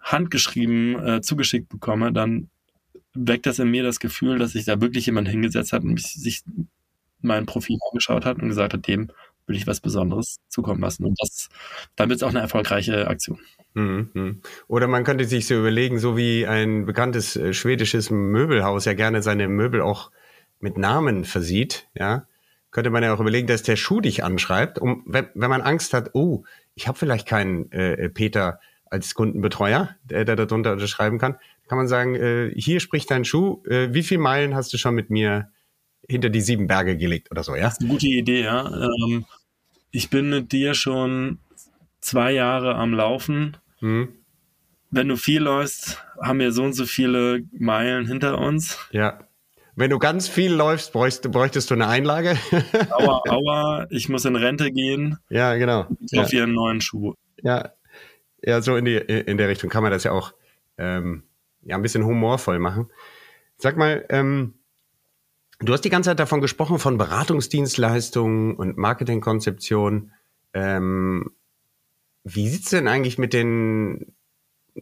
[0.00, 2.48] handgeschrieben äh, zugeschickt bekomme, dann
[3.14, 6.42] weckt das in mir das Gefühl, dass sich da wirklich jemand hingesetzt hat und sich
[7.22, 9.10] mein Profil angeschaut hat und gesagt hat, dem
[9.46, 11.04] will ich was Besonderes zukommen lassen.
[11.04, 11.48] Und das,
[11.96, 13.40] dann wird es auch eine erfolgreiche Aktion.
[13.74, 14.40] Mhm.
[14.68, 19.22] Oder man könnte sich so überlegen, so wie ein bekanntes äh, schwedisches Möbelhaus ja gerne
[19.22, 20.10] seine Möbel auch
[20.60, 22.26] mit Namen versieht, ja,
[22.70, 25.92] könnte man ja auch überlegen, dass der Schuh dich anschreibt, um, wenn, wenn man Angst
[25.92, 31.36] hat, oh, ich habe vielleicht keinen äh, Peter als Kundenbetreuer, der, der darunter unterschreiben kann,
[31.68, 34.94] kann man sagen, äh, hier spricht dein Schuh, äh, wie viele Meilen hast du schon
[34.94, 35.50] mit mir
[36.08, 37.62] hinter die sieben Berge gelegt oder so, ja?
[37.62, 38.68] Das ist eine gute Idee, ja.
[38.68, 39.24] Ähm,
[39.92, 41.38] ich bin mit dir schon
[42.00, 43.56] zwei Jahre am Laufen.
[43.78, 44.08] Hm.
[44.90, 48.76] Wenn du viel läufst, haben wir so und so viele Meilen hinter uns.
[48.90, 49.20] Ja.
[49.76, 52.36] Wenn du ganz viel läufst, bräuchtest, bräuchtest du eine Einlage.
[52.90, 55.18] aua, aua, ich muss in Rente gehen.
[55.28, 55.86] Ja, genau.
[56.00, 56.42] Ich kaufe ja.
[56.42, 57.14] einen neuen Schuh.
[57.42, 57.70] Ja,
[58.42, 60.32] ja, so in, die, in der Richtung kann man das ja auch
[60.78, 61.24] ähm,
[61.62, 62.90] ja, ein bisschen humorvoll machen.
[63.56, 64.54] Sag mal, ähm,
[65.58, 70.12] du hast die ganze Zeit davon gesprochen, von Beratungsdienstleistungen und Marketingkonzeption.
[70.54, 71.30] Ähm,
[72.24, 74.14] wie sieht's denn eigentlich mit den,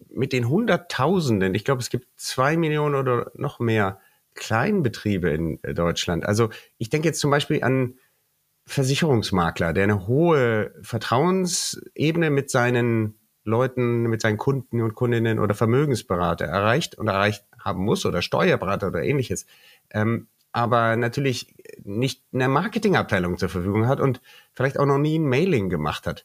[0.09, 1.55] mit den Hunderttausenden?
[1.55, 4.01] Ich glaube, es gibt zwei Millionen oder noch mehr
[4.35, 6.25] Kleinbetriebe in Deutschland.
[6.25, 7.95] Also ich denke jetzt zum Beispiel an
[8.67, 13.18] Versicherungsmakler, der eine hohe Vertrauensebene mit seinen
[13.49, 18.89] Leuten, mit seinen Kunden und Kundinnen oder Vermögensberater erreicht und erreicht haben muss oder Steuerberater
[18.89, 19.47] oder ähnliches.
[19.91, 24.21] Ähm, aber natürlich nicht eine Marketingabteilung zur Verfügung hat und
[24.53, 26.25] vielleicht auch noch nie ein Mailing gemacht hat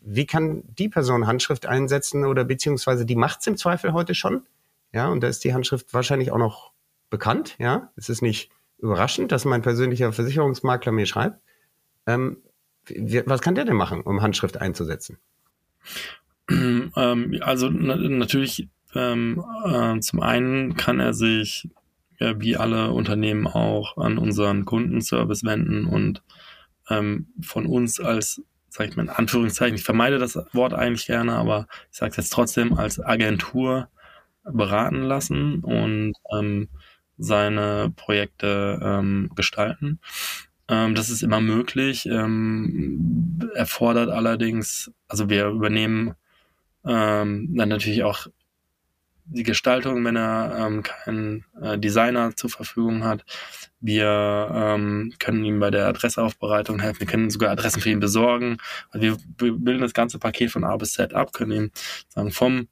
[0.00, 4.46] wie kann die Person Handschrift einsetzen oder beziehungsweise die macht es im Zweifel heute schon.
[4.92, 6.72] Ja, und da ist die Handschrift wahrscheinlich auch noch
[7.10, 7.56] bekannt.
[7.58, 11.40] Ja, es ist nicht überraschend, dass mein persönlicher Versicherungsmakler mir schreibt.
[12.06, 12.38] Ähm,
[13.26, 15.18] was kann der denn machen, um Handschrift einzusetzen?
[16.48, 21.68] Ähm, also na natürlich, ähm, äh, zum einen kann er sich
[22.18, 26.22] ja, wie alle Unternehmen auch an unseren Kundenservice wenden und
[26.88, 31.34] ähm, von uns als sage ich mal in Anführungszeichen, ich vermeide das Wort eigentlich gerne,
[31.34, 33.88] aber ich sage es jetzt trotzdem als Agentur
[34.44, 36.68] beraten lassen und ähm,
[37.18, 40.00] seine Projekte ähm, gestalten.
[40.70, 46.14] Ähm, das ist immer möglich, ähm, erfordert allerdings, also wir übernehmen
[46.84, 48.28] ähm, dann natürlich auch
[49.24, 53.24] die Gestaltung, wenn er ähm, keinen äh, Designer zur Verfügung hat.
[53.80, 57.00] Wir ähm, können ihm bei der Adressaufbereitung helfen.
[57.00, 58.58] Wir können sogar Adressen für ihn besorgen.
[58.90, 61.70] Also wir bilden das ganze Paket von A bis Z ab, können ihm
[62.08, 62.68] sagen, vom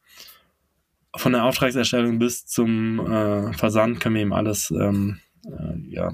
[1.17, 6.13] von der Auftragserstellung bis zum äh, Versand können wir ihm alles ähm, äh, ja,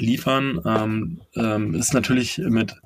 [0.00, 0.60] liefern.
[0.64, 2.80] Ähm, ähm, ist natürlich mit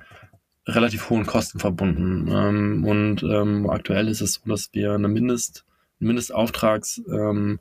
[0.67, 2.29] relativ hohen Kosten verbunden.
[2.31, 5.65] Ähm, und ähm, aktuell ist es so, dass wir eine Mindest
[5.99, 7.59] Mindestauftragsvolumen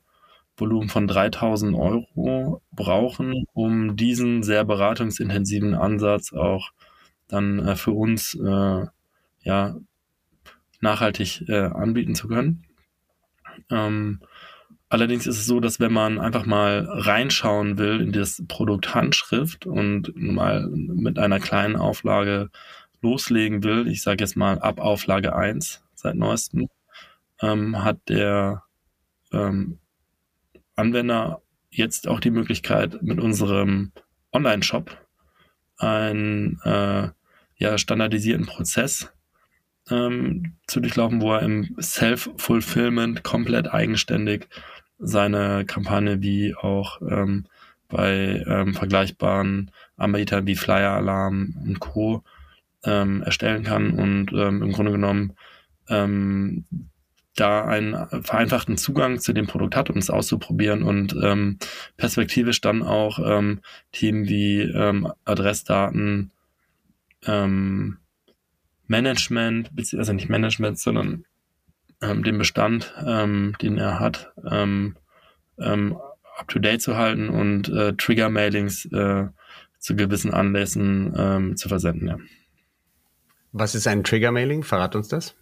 [0.60, 6.72] ähm, von 3000 Euro brauchen, um diesen sehr beratungsintensiven Ansatz auch
[7.28, 8.86] dann äh, für uns äh,
[9.44, 9.76] ja
[10.82, 12.66] nachhaltig äh, anbieten zu können.
[13.70, 14.20] Ähm,
[14.96, 19.66] allerdings ist es so, dass wenn man einfach mal reinschauen will in das Produkt Handschrift
[19.66, 22.50] und mal mit einer kleinen Auflage
[23.02, 26.70] loslegen will, ich sage jetzt mal ab Auflage 1 seit neuestem,
[27.42, 28.64] ähm, hat der
[29.34, 29.80] ähm,
[30.78, 33.92] Anwender jetzt auch die Möglichkeit, mit unserem
[34.32, 34.98] Online-Shop
[35.78, 37.10] einen äh,
[37.58, 39.12] ja, standardisierten Prozess
[39.90, 44.48] ähm, zu durchlaufen, wo er im Self-Fulfillment komplett eigenständig
[45.00, 47.46] seine Kampagne wie auch ähm,
[47.88, 52.24] bei ähm, vergleichbaren Anbietern wie Flyer Alarm und Co.
[52.84, 55.34] Ähm, erstellen kann und ähm, im Grunde genommen
[55.90, 56.66] ähm,
[57.36, 61.58] da einen vereinfachten Zugang zu dem Produkt hat, um es auszuprobieren und ähm,
[61.98, 63.60] perspektivisch dann auch ähm,
[63.92, 66.32] Themen wie ähm, Adressdaten,
[67.26, 67.98] ähm,
[68.88, 71.26] Management, also nicht Management, sondern
[72.02, 74.96] ähm, den Bestand, ähm, den er hat, ähm,
[75.60, 75.98] ähm,
[76.38, 79.28] up-to-date zu halten und äh, Trigger-Mailings äh,
[79.80, 82.08] zu gewissen Anlässen ähm, zu versenden.
[82.08, 82.18] Ja.
[83.52, 84.64] Was ist ein Trigger-Mailing?
[84.64, 85.36] Verrat uns das.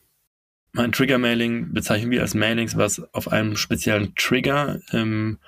[0.74, 5.40] mein Trigger-Mailing bezeichnen wir als Mailings, was auf einem speziellen Trigger im,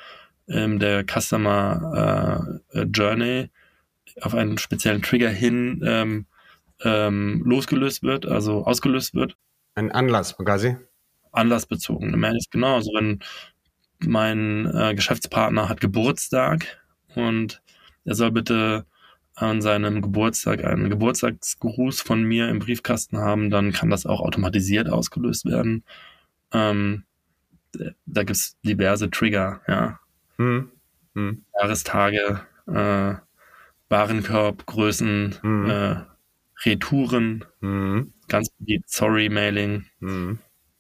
[0.48, 3.50] in der Customer äh, Journey
[4.22, 6.26] auf einen speziellen Trigger hin ähm,
[6.84, 9.36] ähm, losgelöst wird, also ausgelöst wird.
[9.76, 10.78] Ein Anlass, quasi.
[11.36, 12.76] Anlassbezogene Mailings, genau.
[12.76, 13.20] Also wenn
[14.00, 16.82] mein äh, Geschäftspartner hat Geburtstag
[17.16, 17.62] und
[18.04, 18.86] er soll bitte
[19.36, 24.90] an seinem Geburtstag einen Geburtstagsgruß von mir im Briefkasten haben, dann kann das auch automatisiert
[24.90, 25.84] ausgelöst werden.
[26.54, 27.04] Ähm,
[28.06, 30.00] da gibt es diverse Trigger, ja.
[30.38, 30.72] Hm.
[31.16, 31.44] Hm.
[31.60, 33.16] Jahrestage, äh,
[33.90, 35.70] Warenkorbgrößen, hm.
[35.70, 35.96] äh,
[36.64, 38.14] Retouren, hm.
[38.30, 39.86] ganz beliebt, Sorry-Mailing.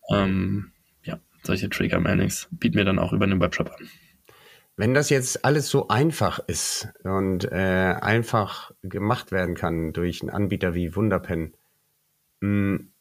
[0.09, 0.17] Hm.
[0.17, 0.71] Ähm,
[1.03, 3.89] ja, solche Trigger-Mailings bieten wir dann auch über den Webshop an.
[4.77, 10.31] Wenn das jetzt alles so einfach ist und äh, einfach gemacht werden kann durch einen
[10.31, 11.53] Anbieter wie Wunderpen,
[12.41, 12.91] mh, hm,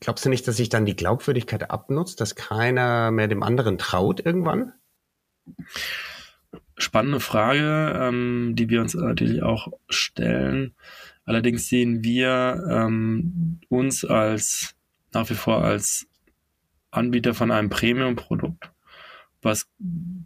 [0.00, 4.24] glaubst du nicht, dass sich dann die Glaubwürdigkeit abnutzt, dass keiner mehr dem anderen traut
[4.24, 4.74] irgendwann?
[6.76, 10.74] Spannende Frage, ähm, die wir uns natürlich auch stellen.
[11.24, 14.74] Allerdings sehen wir ähm, uns als
[15.12, 16.06] nach wie vor als
[16.90, 18.70] Anbieter von einem Premium-Produkt
[19.42, 19.68] was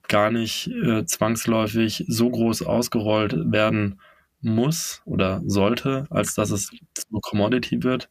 [0.08, 4.00] gar nicht äh, zwangsläufig so groß ausgerollt werden
[4.40, 6.70] muss oder sollte, als dass es
[7.10, 8.08] so Commodity wird.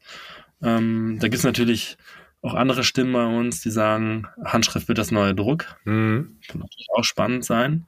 [0.62, 1.96] Ähm, da gibt es natürlich
[2.42, 5.76] auch andere Stimmen bei uns, die sagen, Handschrift wird das neue Druck.
[5.84, 6.38] Mhm.
[6.46, 7.86] Kann natürlich auch spannend sein.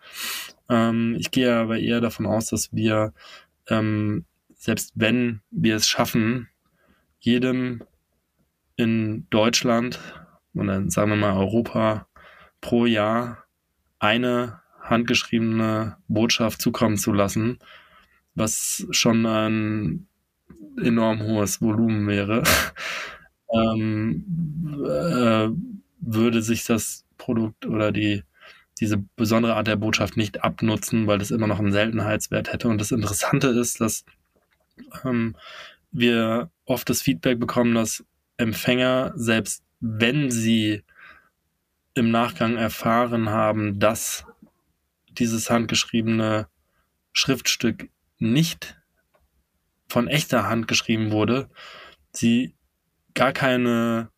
[0.68, 3.12] Ähm, ich gehe aber eher davon aus, dass wir,
[3.68, 4.24] ähm,
[4.55, 6.48] selbst wenn wir es schaffen,
[7.18, 7.83] jedem
[8.76, 9.98] in Deutschland
[10.56, 12.06] oder sagen wir mal Europa
[12.60, 13.44] pro Jahr
[13.98, 17.58] eine handgeschriebene Botschaft zukommen zu lassen,
[18.34, 20.06] was schon ein
[20.82, 22.42] enorm hohes Volumen wäre,
[23.52, 24.24] ähm,
[24.84, 25.48] äh,
[26.00, 28.22] würde sich das Produkt oder die
[28.78, 32.68] diese besondere Art der Botschaft nicht abnutzen, weil das immer noch einen Seltenheitswert hätte.
[32.68, 34.04] Und das Interessante ist, dass
[35.02, 35.34] ähm,
[35.92, 38.04] wir oft das Feedback bekommen, dass
[38.36, 40.82] Empfänger, selbst wenn sie
[41.94, 44.24] im Nachgang erfahren haben, dass
[45.10, 46.48] dieses handgeschriebene
[47.12, 48.76] Schriftstück nicht
[49.88, 51.48] von echter Hand geschrieben wurde,
[52.12, 52.54] sie
[53.14, 54.10] gar keine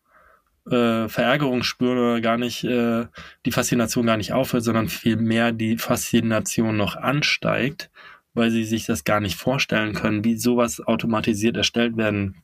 [0.69, 3.07] äh, Verärgerung spüren oder gar nicht äh,
[3.45, 7.91] die Faszination gar nicht aufhört, sondern vielmehr die Faszination noch ansteigt,
[8.33, 12.43] weil sie sich das gar nicht vorstellen können, wie sowas automatisiert erstellt werden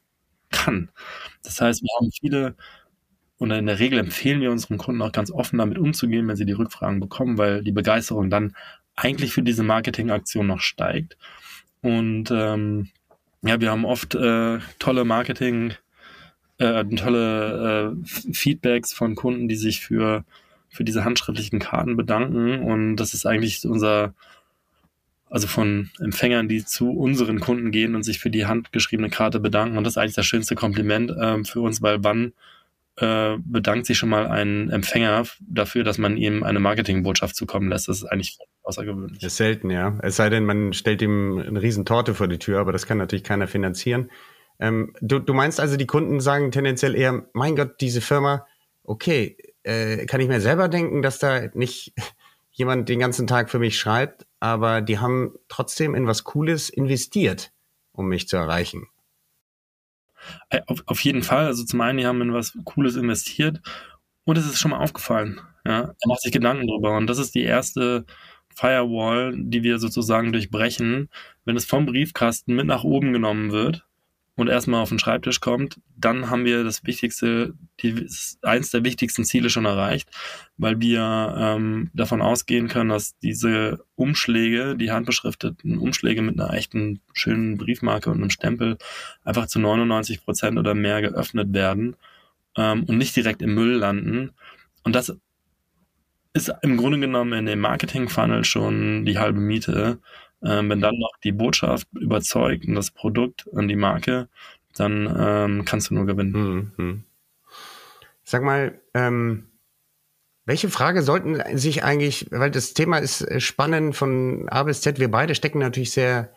[0.52, 0.92] kann.
[1.44, 2.56] Das heißt, wir haben viele
[3.38, 6.46] und in der Regel empfehlen wir unseren Kunden auch ganz offen damit umzugehen, wenn sie
[6.46, 8.56] die Rückfragen bekommen, weil die Begeisterung dann
[8.96, 11.18] eigentlich für diese Marketingaktion noch steigt.
[11.82, 12.90] Und ähm,
[13.42, 15.74] ja, wir haben oft äh, tolle Marketing,
[16.60, 20.24] äh, tolle äh, Feedbacks von Kunden, die sich für,
[20.70, 22.64] für diese handschriftlichen Karten bedanken.
[22.64, 24.14] Und das ist eigentlich unser,
[25.30, 29.78] also von Empfängern, die zu unseren Kunden gehen und sich für die handgeschriebene Karte bedanken.
[29.78, 32.32] Und das ist eigentlich das schönste Kompliment äh, für uns, weil wann
[32.98, 37.88] äh, bedankt sich schon mal ein Empfänger dafür, dass man ihm eine Marketingbotschaft zukommen lässt.
[37.88, 39.20] Das ist eigentlich außergewöhnlich.
[39.20, 39.98] Das ist selten, ja.
[40.02, 42.98] Es sei denn, man stellt ihm eine riesen Torte vor die Tür, aber das kann
[42.98, 44.10] natürlich keiner finanzieren.
[44.60, 48.46] Ähm, du, du meinst also, die Kunden sagen tendenziell eher, mein Gott, diese Firma,
[48.84, 51.94] okay, äh, kann ich mir selber denken, dass da nicht
[52.52, 57.52] jemand den ganzen Tag für mich schreibt, aber die haben trotzdem in was Cooles investiert,
[57.92, 58.88] um mich zu erreichen.
[60.50, 61.46] Äh, auf, auf jeden Fall.
[61.46, 63.62] Also zum einen, die haben in was Cooles investiert
[64.26, 65.42] und es ist schon mal aufgefallen.
[65.66, 68.06] Ja, er macht sich Gedanken drüber und das ist die erste
[68.56, 71.10] Firewall, die wir sozusagen durchbrechen,
[71.44, 73.85] wenn es vom Briefkasten mit nach oben genommen wird
[74.36, 78.08] und erstmal auf den Schreibtisch kommt, dann haben wir das wichtigste, die,
[78.42, 80.10] eins der wichtigsten Ziele schon erreicht,
[80.58, 87.00] weil wir ähm, davon ausgehen können, dass diese Umschläge, die handbeschrifteten Umschläge mit einer echten
[87.14, 88.78] schönen Briefmarke und einem Stempel
[89.24, 91.96] einfach zu 99 Prozent oder mehr geöffnet werden
[92.58, 94.32] ähm, und nicht direkt im Müll landen.
[94.84, 95.16] Und das
[96.34, 100.00] ist im Grunde genommen in dem Marketing-Funnel schon die halbe Miete.
[100.44, 104.28] Ähm, wenn dann noch die Botschaft überzeugt und das Produkt und die Marke,
[104.76, 106.74] dann ähm, kannst du nur gewinnen.
[106.78, 107.04] Mhm.
[108.24, 109.48] Sag mal, ähm,
[110.46, 115.00] welche Frage sollten sich eigentlich, weil das Thema ist äh, spannend von A bis Z,
[115.00, 116.32] wir beide stecken natürlich sehr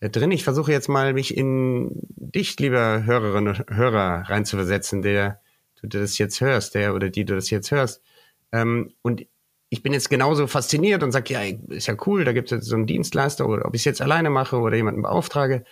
[0.00, 0.30] äh, drin.
[0.30, 5.40] Ich versuche jetzt mal, mich in dich, lieber Hörerin und Hörer, reinzuversetzen, der
[5.80, 8.02] du das jetzt hörst, der oder die du das jetzt hörst.
[8.52, 9.26] Ähm, und
[9.70, 12.74] ich bin jetzt genauso fasziniert und sage, ja, ist ja cool, da gibt es so
[12.74, 15.64] einen Dienstleister oder ob ich es jetzt alleine mache oder jemanden beauftrage.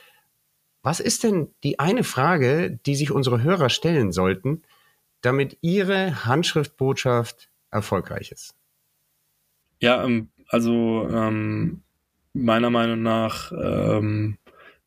[0.82, 4.62] Was ist denn die eine Frage, die sich unsere Hörer stellen sollten,
[5.20, 8.54] damit Ihre Handschriftbotschaft erfolgreich ist?
[9.80, 11.82] Ja, ähm, also ähm,
[12.32, 14.38] meiner Meinung nach ähm,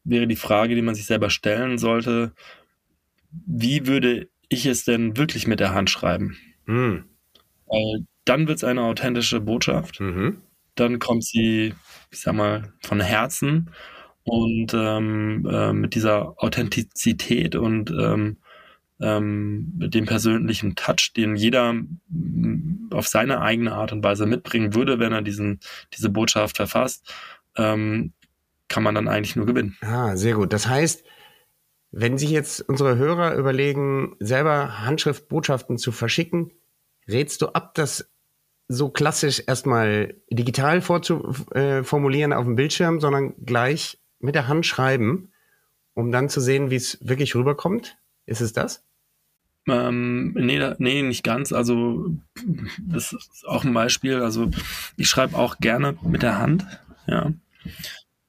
[0.06, 2.32] wäre die Frage, die man sich selber stellen sollte,
[3.30, 6.38] wie würde ich es denn wirklich mit der Hand schreiben?
[6.66, 7.06] Mhm.
[7.68, 10.00] Weil dann wird es eine authentische Botschaft.
[10.00, 10.42] Mhm.
[10.76, 11.74] Dann kommt sie,
[12.12, 13.72] ich sag mal, von Herzen
[14.24, 18.38] und ähm, äh, mit dieser Authentizität und ähm,
[19.02, 21.74] ähm, mit dem persönlichen Touch, den jeder
[22.92, 25.60] auf seine eigene Art und Weise mitbringen würde, wenn er diesen,
[25.94, 27.12] diese Botschaft verfasst,
[27.58, 28.14] ähm,
[28.68, 29.78] kann man dann eigentlich nur gewinnen.
[29.82, 30.54] Ah, sehr gut.
[30.54, 31.04] Das heißt,
[31.92, 36.52] wenn sich jetzt unsere Hörer überlegen, selber Handschriftbotschaften zu verschicken,
[37.08, 38.10] rätst du ab, das
[38.68, 45.32] so klassisch erstmal digital vorzuformulieren äh, auf dem Bildschirm, sondern gleich mit der Hand schreiben,
[45.94, 47.98] um dann zu sehen, wie es wirklich rüberkommt?
[48.26, 48.84] Ist es das?
[49.68, 51.52] Ähm, nee, nee, nicht ganz.
[51.52, 52.16] Also,
[52.80, 54.22] das ist auch ein Beispiel.
[54.22, 54.50] Also,
[54.96, 56.66] ich schreibe auch gerne mit der Hand,
[57.08, 57.34] ja.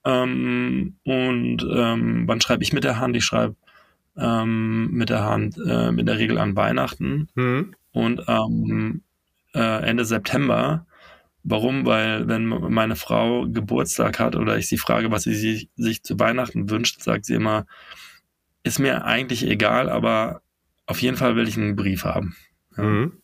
[0.04, 3.16] Ähm, und ähm, wann schreibe ich mit der Hand?
[3.16, 3.54] Ich schreibe
[4.16, 7.74] ähm, mit der Hand äh, in der Regel an Weihnachten mhm.
[7.92, 9.02] Und ähm,
[9.54, 10.86] äh, Ende September.
[11.44, 11.86] Warum?
[11.86, 16.18] Weil wenn meine Frau Geburtstag hat oder ich sie frage, was sie sich, sich zu
[16.18, 17.66] Weihnachten wünscht, sagt sie immer,
[18.62, 20.42] ist mir eigentlich egal, aber
[20.86, 22.36] auf jeden Fall will ich einen Brief haben.
[22.76, 22.84] Ja.
[22.84, 23.22] Mhm.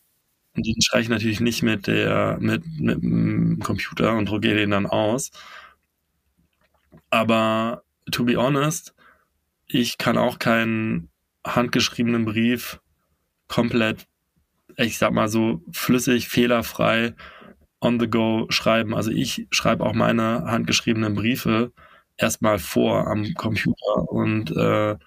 [0.55, 4.71] Und den schreibe ich natürlich nicht mit der, mit, mit dem Computer und drucke den
[4.71, 5.31] dann aus.
[7.09, 8.93] Aber to be honest,
[9.67, 11.09] ich kann auch keinen
[11.45, 12.81] handgeschriebenen Brief
[13.47, 14.07] komplett,
[14.79, 17.13] ich sag mal so, flüssig, fehlerfrei
[17.81, 18.95] on the go schreiben.
[18.95, 21.71] Also ich schreibe auch meine handgeschriebenen Briefe
[22.17, 24.97] erstmal vor am Computer und äh,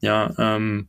[0.00, 0.88] ja, ähm,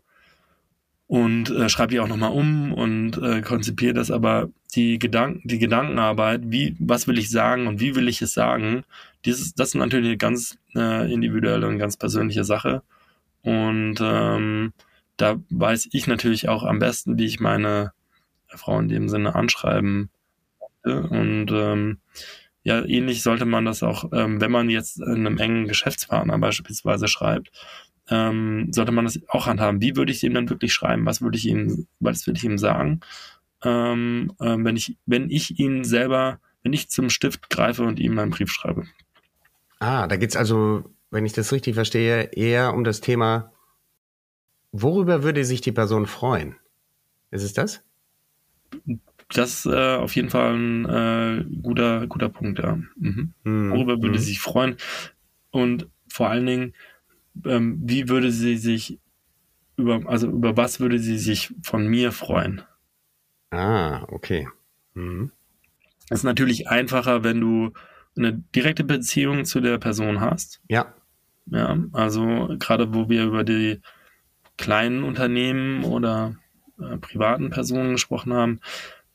[1.07, 5.59] und äh, schreibe die auch nochmal um und äh, konzipiere das, aber die Gedanken, die
[5.59, 8.83] Gedankenarbeit, wie, was will ich sagen und wie will ich es sagen,
[9.23, 12.81] dieses, das ist natürlich eine ganz äh, individuelle und ganz persönliche Sache.
[13.43, 14.73] Und ähm,
[15.17, 17.93] da weiß ich natürlich auch am besten, wie ich meine
[18.55, 20.09] Frau in dem Sinne anschreiben.
[20.83, 21.99] Und ähm,
[22.63, 27.51] ja, ähnlich sollte man das auch, ähm, wenn man jetzt einem engen Geschäftspartner beispielsweise schreibt,
[28.09, 29.81] ähm, sollte man das auch handhaben.
[29.81, 31.05] Wie würde ich ihm dann wirklich schreiben?
[31.05, 33.01] Was würde ich ihm, was würde ich ihm sagen?
[33.63, 38.17] Ähm, äh, wenn ich, wenn ich ihn selber, wenn ich zum Stift greife und ihm
[38.17, 38.85] einen Brief schreibe.
[39.79, 43.51] Ah, da geht's also, wenn ich das richtig verstehe, eher um das Thema,
[44.71, 46.55] worüber würde sich die Person freuen?
[47.31, 47.83] Ist es das?
[49.29, 52.77] Das ist äh, auf jeden Fall ein äh, guter, guter Punkt, ja.
[52.95, 53.33] Mhm.
[53.43, 53.71] Mhm.
[53.71, 54.17] Worüber würde mhm.
[54.17, 54.77] sie sich freuen?
[55.51, 56.73] Und vor allen Dingen,
[57.45, 58.99] ähm, wie würde sie sich
[59.77, 62.61] über, also über was würde sie sich von mir freuen?
[63.51, 64.47] Ah, okay.
[64.93, 65.31] Mhm.
[66.09, 67.73] ist natürlich einfacher, wenn du
[68.15, 70.61] eine direkte Beziehung zu der Person hast.
[70.69, 70.93] Ja.
[71.47, 73.81] Ja, also gerade wo wir über die
[74.57, 76.35] kleinen Unternehmen oder
[76.79, 78.59] äh, privaten Personen gesprochen haben,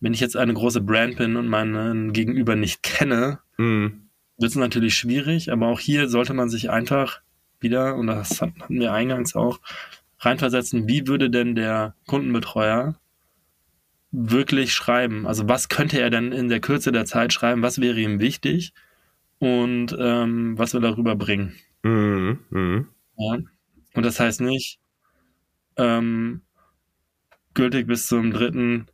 [0.01, 4.09] wenn ich jetzt eine große Brand bin und meinen Gegenüber nicht kenne, mhm.
[4.39, 7.21] wird es natürlich schwierig, aber auch hier sollte man sich einfach
[7.61, 9.61] wieder, und das hatten wir eingangs auch,
[10.19, 12.95] reinversetzen, wie würde denn der Kundenbetreuer
[14.13, 15.27] wirklich schreiben?
[15.27, 17.63] Also was könnte er denn in der Kürze der Zeit schreiben?
[17.63, 18.73] Was wäre ihm wichtig?
[19.39, 21.55] Und ähm, was will er rüberbringen?
[21.83, 22.41] Mhm.
[22.51, 22.89] Mhm.
[23.17, 23.39] Ja.
[23.95, 24.79] Und das heißt nicht,
[25.77, 26.43] ähm,
[27.55, 28.87] gültig bis zum dritten,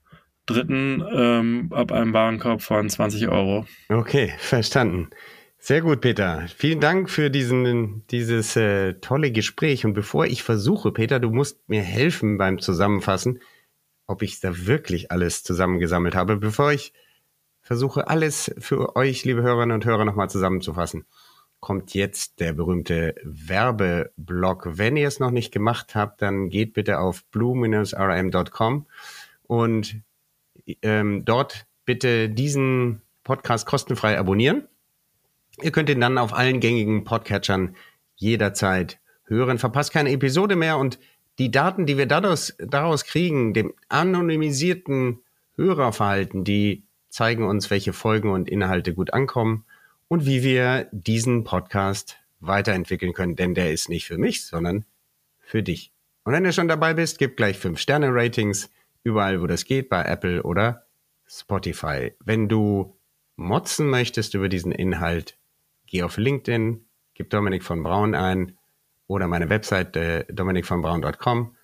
[0.47, 3.67] dritten ähm, ab einem Warenkorb von 20 Euro.
[3.89, 5.11] Okay, verstanden.
[5.59, 6.47] Sehr gut, Peter.
[6.57, 9.85] Vielen Dank für diesen, dieses äh, tolle Gespräch.
[9.85, 13.41] Und bevor ich versuche, Peter, du musst mir helfen beim Zusammenfassen,
[14.07, 16.93] ob ich da wirklich alles zusammengesammelt habe, bevor ich
[17.63, 21.05] versuche, alles für euch, liebe Hörerinnen und Hörer, nochmal zusammenzufassen,
[21.61, 24.79] kommt jetzt der berühmte Werbeblock.
[24.79, 28.87] Wenn ihr es noch nicht gemacht habt, dann geht bitte auf blue-rm.com
[29.45, 29.97] und
[30.83, 34.69] ähm, dort bitte diesen Podcast kostenfrei abonnieren.
[35.63, 37.77] Ihr könnt ihn dann auf allen gängigen Podcatchern
[38.15, 39.59] jederzeit hören.
[39.59, 40.99] Verpasst keine Episode mehr und
[41.39, 45.21] die Daten, die wir daraus, daraus kriegen, dem anonymisierten
[45.57, 49.65] Hörerverhalten, die zeigen uns, welche Folgen und Inhalte gut ankommen
[50.09, 53.37] und wie wir diesen Podcast weiterentwickeln können.
[53.37, 54.85] Denn der ist nicht für mich, sondern
[55.41, 55.93] für dich.
[56.25, 58.71] Und wenn du schon dabei bist, gib gleich 5 Sterne Ratings
[59.03, 60.87] überall, wo das geht, bei Apple oder
[61.27, 62.15] Spotify.
[62.25, 62.97] Wenn du
[63.37, 65.39] motzen möchtest über diesen Inhalt,
[65.87, 66.85] geh auf LinkedIn,
[67.15, 68.59] gib Dominik von Braun ein
[69.07, 71.55] oder meine Webseite dominikvonbraun.com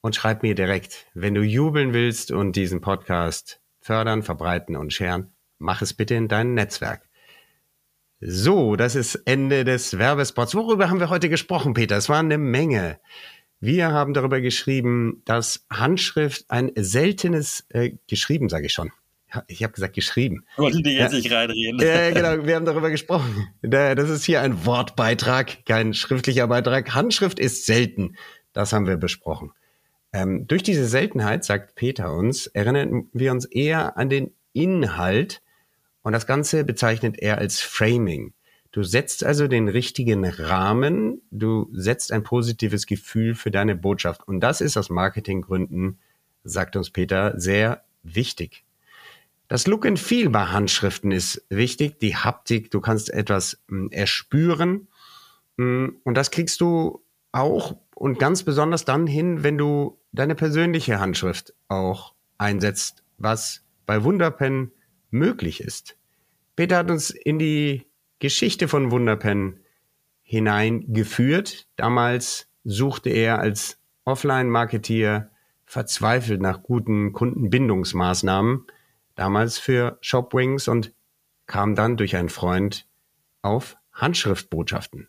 [0.00, 1.06] und schreib mir direkt.
[1.14, 6.28] Wenn du jubeln willst und diesen Podcast fördern, verbreiten und scheren, mach es bitte in
[6.28, 7.03] dein Netzwerk.
[8.26, 10.54] So, das ist Ende des Werbespots.
[10.54, 11.98] Worüber haben wir heute gesprochen, Peter?
[11.98, 12.98] Es war eine Menge.
[13.60, 18.92] Wir haben darüber geschrieben, dass Handschrift ein seltenes, äh, geschrieben sage ich schon.
[19.46, 20.46] Ich habe gesagt geschrieben.
[20.56, 21.78] Wollte die jetzt ja, nicht reinreden.
[21.80, 23.48] Ja, genau, wir haben darüber gesprochen.
[23.60, 26.94] Das ist hier ein Wortbeitrag, kein schriftlicher Beitrag.
[26.94, 28.16] Handschrift ist selten.
[28.54, 29.52] Das haben wir besprochen.
[30.14, 35.42] Ähm, durch diese Seltenheit, sagt Peter uns, erinnern wir uns eher an den Inhalt
[36.04, 38.34] und das Ganze bezeichnet er als Framing.
[38.70, 44.28] Du setzt also den richtigen Rahmen, du setzt ein positives Gefühl für deine Botschaft.
[44.28, 45.98] Und das ist aus Marketinggründen,
[46.44, 48.64] sagt uns Peter, sehr wichtig.
[49.48, 54.88] Das Look and Feel bei Handschriften ist wichtig, die Haptik, du kannst etwas hm, erspüren.
[55.56, 57.02] Hm, und das kriegst du
[57.32, 64.04] auch und ganz besonders dann hin, wenn du deine persönliche Handschrift auch einsetzt, was bei
[64.04, 64.72] Wunderpen
[65.14, 65.96] möglich ist.
[66.56, 67.86] Peter hat uns in die
[68.18, 69.60] Geschichte von Wunderpen
[70.22, 71.66] hineingeführt.
[71.76, 75.30] Damals suchte er als Offline-Marketeer
[75.64, 78.66] verzweifelt nach guten Kundenbindungsmaßnahmen,
[79.14, 80.92] damals für Shopwings und
[81.46, 82.86] kam dann durch einen Freund
[83.42, 85.08] auf Handschriftbotschaften.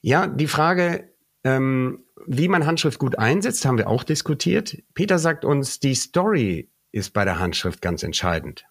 [0.00, 1.12] Ja, die Frage,
[1.44, 4.82] ähm, wie man Handschrift gut einsetzt, haben wir auch diskutiert.
[4.94, 8.66] Peter sagt uns, die Story ist bei der Handschrift ganz entscheidend.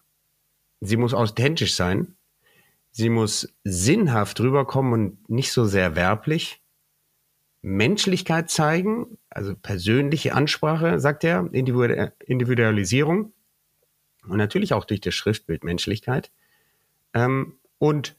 [0.80, 2.16] Sie muss authentisch sein.
[2.90, 6.60] Sie muss sinnhaft rüberkommen und nicht so sehr werblich.
[7.62, 13.32] Menschlichkeit zeigen, also persönliche Ansprache, sagt er, Individualisierung.
[14.26, 16.30] Und natürlich auch durch das Schriftbild Menschlichkeit.
[17.14, 18.16] Ähm, und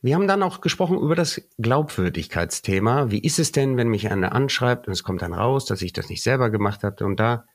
[0.00, 3.10] wir haben dann auch gesprochen über das Glaubwürdigkeitsthema.
[3.10, 5.94] Wie ist es denn, wenn mich einer anschreibt und es kommt dann raus, dass ich
[5.94, 7.04] das nicht selber gemacht habe?
[7.06, 7.46] Und da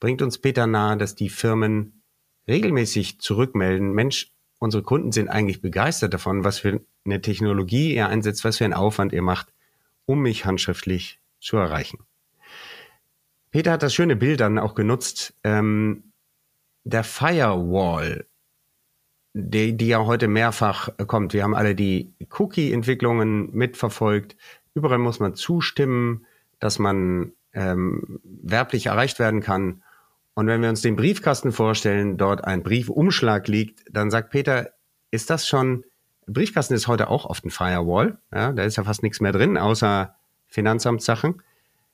[0.00, 2.02] bringt uns Peter nahe, dass die Firmen
[2.46, 8.44] regelmäßig zurückmelden, Mensch, unsere Kunden sind eigentlich begeistert davon, was für eine Technologie ihr einsetzt,
[8.44, 9.52] was für einen Aufwand ihr macht,
[10.06, 11.98] um mich handschriftlich zu erreichen.
[13.50, 16.12] Peter hat das schöne Bild dann auch genutzt, ähm,
[16.84, 18.26] der Firewall
[19.34, 21.32] die, die ja heute mehrfach kommt.
[21.32, 24.36] Wir haben alle die Cookie-Entwicklungen mitverfolgt.
[24.74, 26.26] Überall muss man zustimmen,
[26.58, 29.82] dass man ähm, werblich erreicht werden kann.
[30.38, 34.70] Und wenn wir uns den Briefkasten vorstellen, dort ein Briefumschlag liegt, dann sagt Peter,
[35.10, 35.82] ist das schon,
[36.28, 38.18] Briefkasten ist heute auch oft ein Firewall.
[38.32, 40.14] Ja, da ist ja fast nichts mehr drin, außer
[40.46, 41.42] Finanzamtssachen.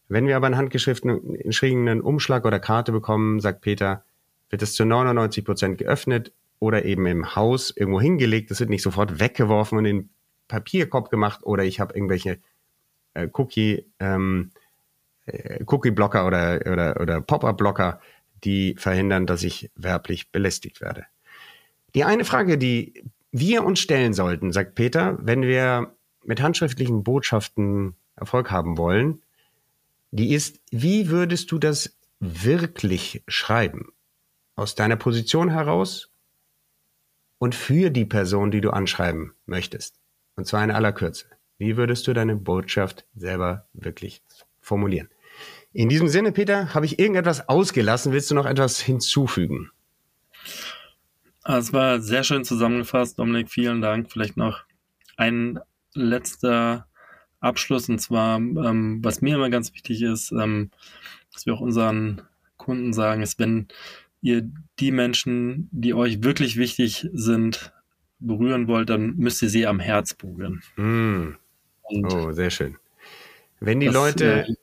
[0.09, 4.05] Wenn wir aber einen handgeschriebenen Umschlag oder Karte bekommen, sagt Peter,
[4.51, 8.51] wird es zu 99 Prozent geöffnet oder eben im Haus irgendwo hingelegt.
[8.51, 10.11] Das wird nicht sofort weggeworfen und in den
[10.49, 12.41] Papierkorb gemacht oder ich habe irgendwelche
[13.15, 14.51] äh, Cookie, ähm,
[15.25, 18.01] äh, Cookie-Blocker oder, oder, oder Pop-up-Blocker,
[18.45, 21.07] die verhindern, dass ich werblich belästigt werde.
[21.95, 27.95] Die eine Frage, die wir uns stellen sollten, sagt Peter, wenn wir mit handschriftlichen Botschaften
[28.17, 29.23] Erfolg haben wollen,
[30.11, 33.93] die ist, wie würdest du das wirklich schreiben?
[34.57, 36.11] Aus deiner Position heraus
[37.39, 39.99] und für die Person, die du anschreiben möchtest.
[40.37, 41.27] Und zwar in aller Kürze.
[41.59, 44.23] Wie würdest du deine Botschaft selber wirklich
[44.61, 45.09] formulieren?
[45.75, 48.13] In diesem Sinne, Peter, habe ich irgendetwas ausgelassen?
[48.13, 49.73] Willst du noch etwas hinzufügen?
[51.45, 53.51] Es war sehr schön zusammengefasst, Dominik.
[53.51, 54.11] Vielen Dank.
[54.11, 54.63] Vielleicht noch
[55.17, 55.59] ein
[55.93, 56.87] letzter
[57.41, 57.89] Abschluss.
[57.89, 60.71] Und zwar, ähm, was mir immer ganz wichtig ist, ähm,
[61.33, 62.23] dass wir auch unseren
[62.57, 63.67] Kunden sagen, ist, wenn
[64.23, 64.49] ihr
[64.79, 67.73] die Menschen, die euch wirklich wichtig sind,
[68.21, 70.63] berühren wollt, dann müsst ihr sie am Herz berühren.
[70.77, 71.35] Mm.
[71.83, 72.77] Oh, sehr schön.
[73.59, 74.55] Wenn die das, Leute, äh,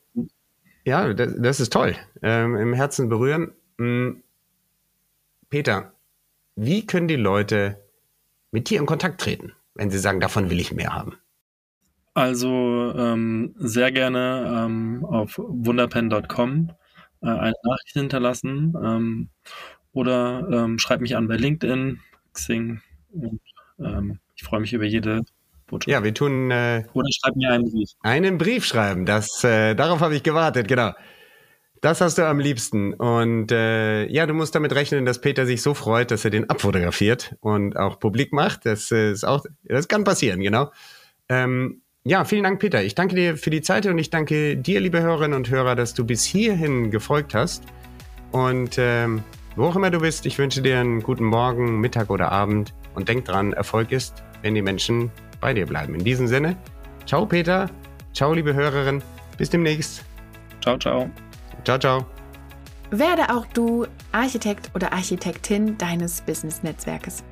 [0.84, 3.52] ja, das, das, ist toll, ähm, im Herzen berühren.
[3.78, 4.22] Mm.
[5.48, 5.92] Peter,
[6.56, 7.78] wie können die Leute
[8.50, 11.16] mit dir in Kontakt treten, wenn sie sagen, davon will ich mehr haben?
[12.14, 16.70] Also ähm, sehr gerne ähm, auf wunderpen.com
[17.22, 19.28] äh, eine Nachricht hinterlassen ähm,
[19.92, 22.00] oder ähm, schreib mich an bei LinkedIn,
[22.34, 23.40] Xing und
[23.78, 25.22] ähm, ich freue mich über jede
[25.72, 25.90] Botschaft.
[25.90, 26.50] Ja, wir tun.
[26.50, 27.90] Äh, oder schreib mir einen Brief.
[28.02, 30.92] Einen Brief schreiben, das, äh, darauf habe ich gewartet, genau.
[31.80, 32.94] Das hast du am liebsten.
[32.94, 36.48] Und äh, ja, du musst damit rechnen, dass Peter sich so freut, dass er den
[36.48, 38.66] abfotografiert und auch publik macht.
[38.66, 40.70] Das äh, ist auch, das kann passieren, genau.
[41.28, 42.84] Ähm, ja, vielen Dank, Peter.
[42.84, 45.94] Ich danke dir für die Zeit und ich danke dir, liebe Hörerinnen und Hörer, dass
[45.94, 47.64] du bis hierhin gefolgt hast.
[48.30, 49.24] Und ähm,
[49.56, 53.08] wo auch immer du bist, ich wünsche dir einen guten Morgen, Mittag oder Abend und
[53.08, 55.10] denk dran, Erfolg ist, wenn die Menschen
[55.42, 55.94] bei dir bleiben.
[55.94, 56.56] In diesem Sinne,
[57.04, 57.68] ciao Peter,
[58.14, 59.02] ciao liebe Hörerinnen,
[59.36, 60.02] bis demnächst.
[60.62, 61.10] Ciao, ciao.
[61.64, 62.06] Ciao, ciao.
[62.90, 67.24] Werde auch du Architekt oder Architektin deines Business-Netzwerkes.